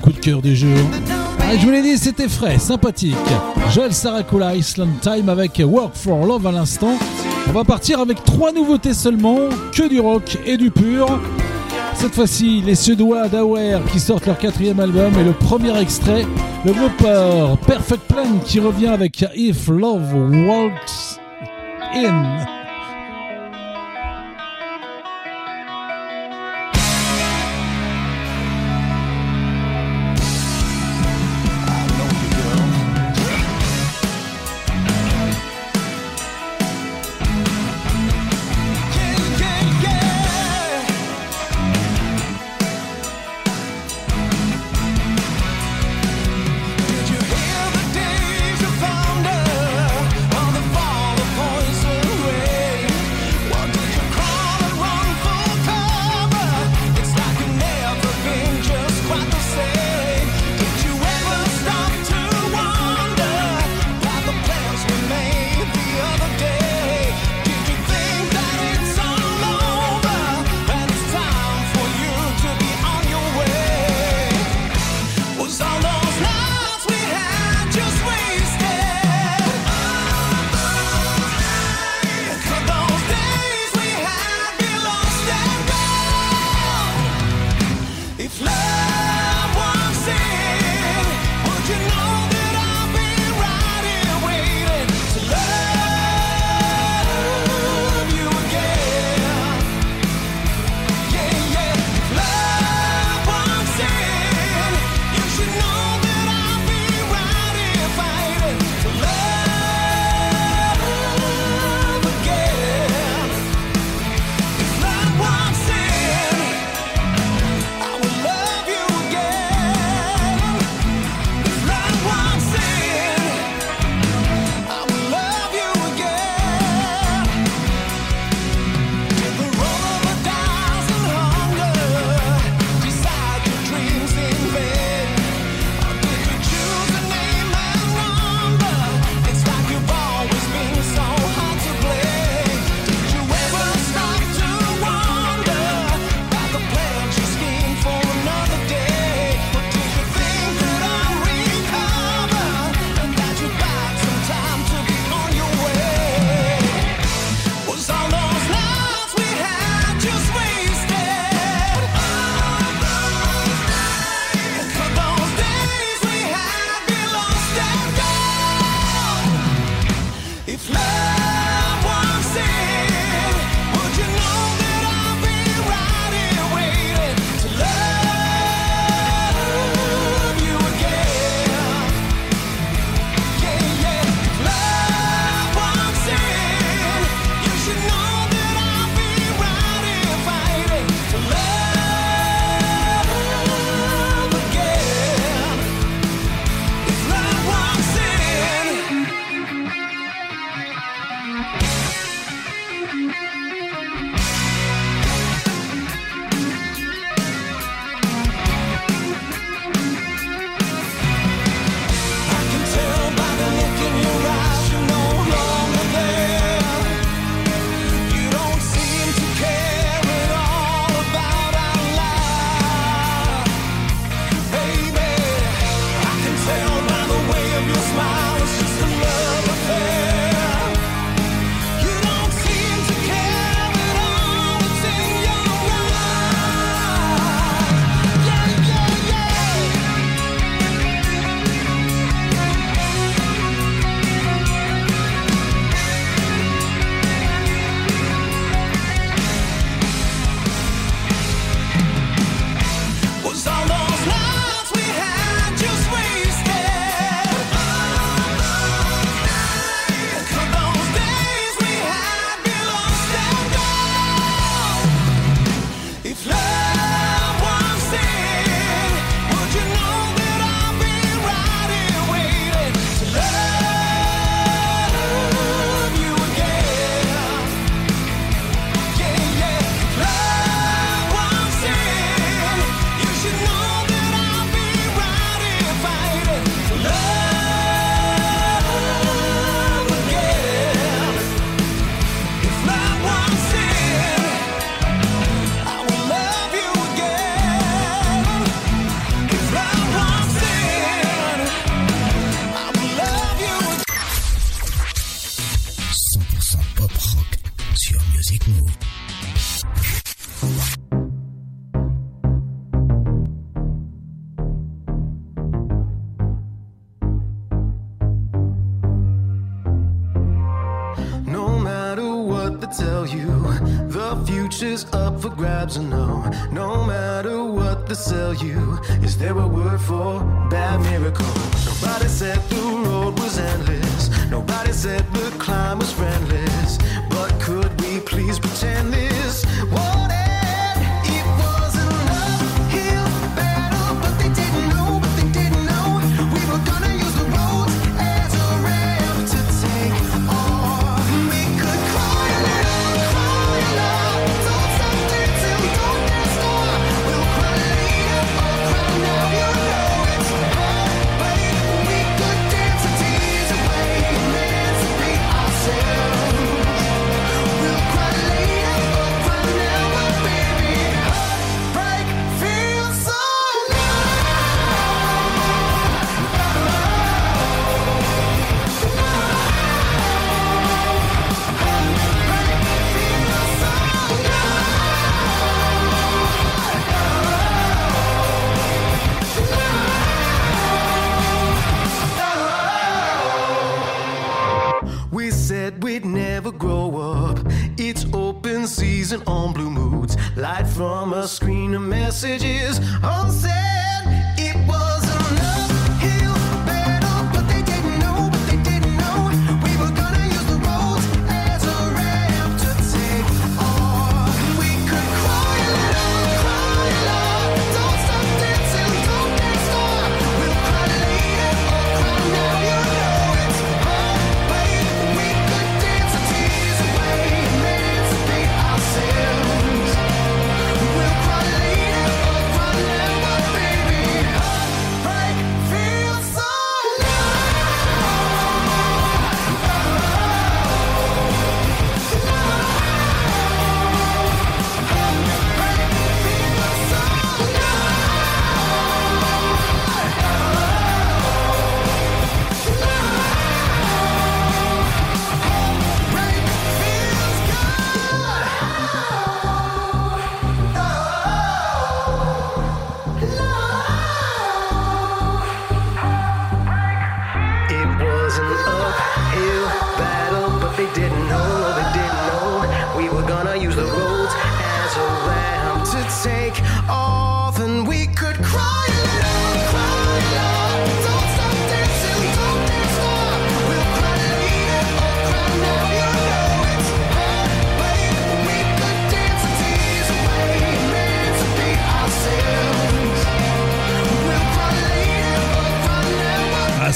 coup 0.00 0.12
de 0.12 0.18
cœur 0.18 0.42
du 0.42 0.56
jour. 0.56 0.76
Ah, 1.40 1.56
je 1.58 1.64
vous 1.64 1.70
l'ai 1.70 1.82
dit, 1.82 1.96
c'était 1.96 2.28
frais, 2.28 2.58
sympathique. 2.58 3.14
Joel 3.72 3.92
Sarakula, 3.92 4.56
Island 4.56 5.00
Time 5.00 5.28
avec 5.28 5.62
Work 5.64 5.94
for 5.94 6.26
Love 6.26 6.46
à 6.46 6.52
l'instant. 6.52 6.98
On 7.48 7.52
va 7.52 7.64
partir 7.64 8.00
avec 8.00 8.22
trois 8.24 8.52
nouveautés 8.52 8.94
seulement, 8.94 9.48
que 9.72 9.88
du 9.88 10.00
rock 10.00 10.38
et 10.46 10.56
du 10.56 10.70
pur. 10.70 11.06
Cette 11.94 12.14
fois-ci, 12.14 12.62
les 12.64 12.74
Suédois 12.74 13.28
d'Aware 13.28 13.84
qui 13.90 14.00
sortent 14.00 14.26
leur 14.26 14.38
quatrième 14.38 14.80
album 14.80 15.12
et 15.18 15.24
le 15.24 15.32
premier 15.32 15.76
extrait, 15.80 16.26
le 16.64 16.72
groupe 16.72 17.02
euh, 17.04 17.54
Perfect 17.66 18.02
Plan 18.08 18.38
qui 18.44 18.60
revient 18.60 18.88
avec 18.88 19.24
If 19.34 19.68
Love 19.68 20.14
Walks 20.14 21.20
In. 21.94 22.57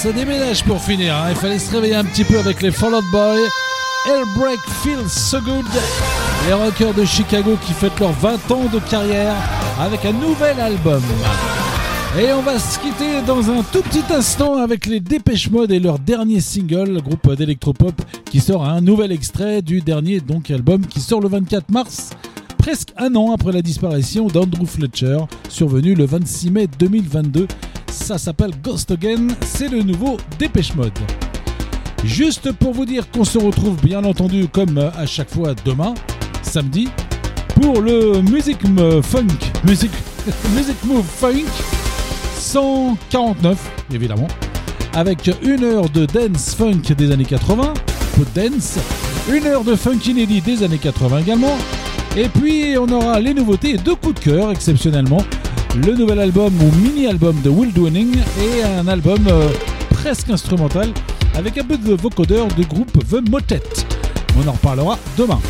Ça 0.03 0.11
déménage 0.11 0.65
pour 0.65 0.83
finir. 0.83 1.15
hein. 1.15 1.27
Il 1.31 1.37
fallait 1.37 1.61
se 1.61 1.71
réveiller 1.71 1.95
un 1.95 2.05
petit 2.05 2.25
peu 2.25 2.37
avec 2.37 2.61
les 2.61 2.73
Fall 2.73 2.93
Out 2.93 3.05
Boy. 3.13 3.39
Hellbreak 4.09 4.59
Feels 4.83 5.09
So 5.09 5.41
Good. 5.41 5.65
Les 6.49 6.53
rockers 6.55 6.93
de 6.93 7.05
Chicago 7.05 7.57
qui 7.65 7.73
fêtent 7.73 8.01
leurs 8.01 8.11
20 8.11 8.51
ans 8.51 8.65
de 8.73 8.81
carrière 8.91 9.37
avec 9.79 10.05
un 10.05 10.13
nouvel 10.13 10.59
album. 10.59 11.01
Et 12.19 12.33
on 12.33 12.43
va 12.43 12.59
se 12.59 12.81
quitter 12.81 13.23
dans 13.25 13.49
un 13.49 13.63
tout 13.63 13.83
petit 13.83 14.03
instant 14.13 14.57
avec 14.57 14.87
les 14.87 14.99
Dépêche 14.99 15.49
Mode 15.51 15.71
et 15.71 15.79
leur 15.79 16.01
dernier 16.01 16.41
single, 16.41 16.95
le 16.95 17.01
groupe 17.01 17.33
d'électropop 17.37 17.95
qui 18.29 18.41
sort 18.41 18.65
un 18.65 18.81
nouvel 18.81 19.13
extrait 19.13 19.63
du 19.63 19.83
dernier 19.83 20.19
donc 20.21 20.51
album 20.51 20.85
qui 20.85 20.99
sort 20.99 21.21
le 21.21 21.29
24 21.29 21.71
mars, 21.71 22.11
presque 22.59 22.89
un 22.99 23.15
an 23.15 23.33
après 23.33 23.53
la 23.53 23.63
disparition 23.63 24.27
d'Andrew 24.27 24.67
Fletcher, 24.67 25.19
survenu 25.49 25.95
le 25.95 26.07
26 26.07 26.51
mai 26.51 26.67
2022. 26.79 27.47
Ça 27.93 28.17
s'appelle 28.17 28.53
Ghost 28.65 28.91
Again, 28.91 29.29
c'est 29.43 29.69
le 29.69 29.83
nouveau 29.83 30.17
Dépêche 30.39 30.75
Mode. 30.75 30.99
Juste 32.05 32.51
pour 32.53 32.73
vous 32.73 32.87
dire 32.87 33.09
qu'on 33.11 33.25
se 33.25 33.39
retrouve 33.39 33.77
bien 33.83 34.03
entendu 34.03 34.49
comme 34.49 34.79
à 34.79 35.05
chaque 35.05 35.29
fois 35.29 35.55
demain, 35.65 35.93
samedi, 36.43 36.89
pour 37.61 37.83
le 37.83 38.23
Music 38.23 38.59
Funk, 39.03 39.29
Music, 39.65 39.91
Music 40.57 40.77
Move 40.85 41.05
Funk 41.05 41.45
149 42.39 43.59
évidemment, 43.93 44.29
avec 44.95 45.31
une 45.43 45.63
heure 45.63 45.91
de 45.91 46.07
dance 46.07 46.55
funk 46.55 46.95
des 46.97 47.11
années 47.11 47.27
80, 47.27 47.75
peu 48.17 48.25
de 48.25 48.49
dance, 48.49 48.79
une 49.31 49.47
heure 49.47 49.65
de 49.65 49.77
funk 49.77 50.01
inédit 50.07 50.41
des 50.41 50.63
années 50.63 50.79
80 50.79 51.21
également, 51.21 51.57
et 52.17 52.29
puis 52.29 52.75
on 52.79 52.89
aura 52.89 53.21
les 53.21 53.35
nouveautés 53.35 53.75
et 53.75 53.79
deux 53.79 53.95
coups 53.95 54.15
de 54.15 54.21
cœur 54.21 54.51
exceptionnellement, 54.51 55.23
le 55.75 55.95
nouvel 55.95 56.19
album 56.21 56.53
ou 56.61 56.71
mini-album 56.77 57.41
de 57.43 57.49
Will 57.49 57.73
Downing 57.73 58.17
et 58.17 58.63
un 58.63 58.87
album 58.89 59.19
euh, 59.27 59.49
presque 59.91 60.29
instrumental 60.29 60.93
avec 61.35 61.57
un 61.57 61.65
peu 61.65 61.79
de 61.79 61.95
vocodeur 61.95 62.47
du 62.49 62.65
groupe 62.67 62.93
The 63.09 63.27
Motet. 63.31 63.63
On 64.37 64.47
en 64.47 64.53
reparlera 64.53 64.99
demain. 65.17 65.41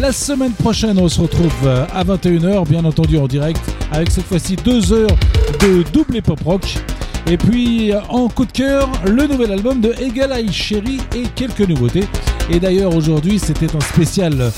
La 0.00 0.12
semaine 0.12 0.52
prochaine, 0.52 0.98
on 0.98 1.08
se 1.08 1.20
retrouve 1.20 1.52
euh, 1.64 1.84
à 1.92 2.04
21h, 2.04 2.68
bien 2.68 2.84
entendu 2.84 3.18
en 3.18 3.26
direct, 3.26 3.60
avec 3.90 4.10
cette 4.10 4.24
fois-ci 4.24 4.56
deux 4.56 4.92
heures 4.92 5.16
de 5.60 5.82
double 5.92 6.22
pop 6.22 6.40
rock. 6.44 6.78
Et 7.26 7.36
puis 7.36 7.92
euh, 7.92 8.00
en 8.08 8.28
coup 8.28 8.44
de 8.44 8.52
cœur, 8.52 8.88
le 9.04 9.26
nouvel 9.26 9.50
album 9.50 9.80
de 9.80 9.94
Eye 9.98 10.52
Cherry 10.52 10.98
et 11.14 11.24
quelques 11.34 11.68
nouveautés. 11.68 12.04
Et 12.50 12.60
d'ailleurs 12.60 12.94
aujourd'hui, 12.94 13.40
c'était 13.40 13.74
un 13.74 13.80
spécial 13.80 14.52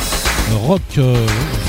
rock 0.67 1.01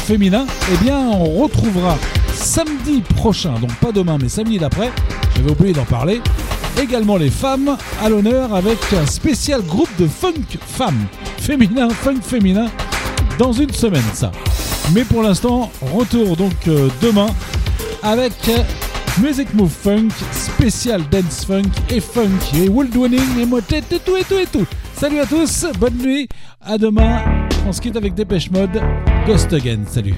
féminin. 0.05 0.45
Eh 0.73 0.83
bien, 0.83 0.99
on 0.99 1.43
retrouvera 1.43 1.97
samedi 2.37 3.01
prochain, 3.15 3.53
donc 3.59 3.73
pas 3.75 3.91
demain, 3.91 4.17
mais 4.21 4.29
samedi 4.29 4.57
d'après. 4.57 4.91
J'avais 5.35 5.51
oublié 5.51 5.73
d'en 5.73 5.85
parler. 5.85 6.21
Également 6.81 7.17
les 7.17 7.31
femmes 7.31 7.75
à 8.01 8.09
l'honneur 8.09 8.53
avec 8.53 8.77
un 8.93 9.05
spécial 9.05 9.61
groupe 9.63 9.89
de 9.97 10.07
funk 10.07 10.57
femmes, 10.59 11.05
féminin, 11.39 11.89
funk 11.89 12.21
féminin, 12.21 12.67
dans 13.39 13.51
une 13.51 13.73
semaine 13.73 14.03
ça. 14.13 14.31
Mais 14.93 15.03
pour 15.03 15.23
l'instant, 15.23 15.71
retour 15.93 16.37
donc 16.37 16.53
euh, 16.67 16.89
demain 17.01 17.27
avec 18.03 18.33
euh, 18.49 18.63
Music 19.21 19.53
Move 19.55 19.71
Funk, 19.71 20.09
spécial 20.31 21.01
dance 21.09 21.45
funk 21.45 21.71
et 21.89 21.99
funk 21.99 22.39
et 22.55 22.69
Will 22.69 22.95
Winning 22.95 23.39
et 23.39 23.45
motet 23.45 23.79
et 23.79 23.99
tout 23.99 24.15
et 24.15 24.23
tout 24.23 24.37
et 24.37 24.45
tout. 24.45 24.65
Salut 24.93 25.19
à 25.19 25.25
tous, 25.25 25.65
bonne 25.79 25.97
nuit, 25.97 26.27
à 26.61 26.77
demain. 26.77 27.23
On 27.67 27.73
se 27.73 27.81
quitte 27.81 27.97
avec 27.97 28.13
Dépêche 28.13 28.51
Mode. 28.51 28.81
Ghost 29.25 29.51
Again, 29.51 29.79
salut. 29.87 30.15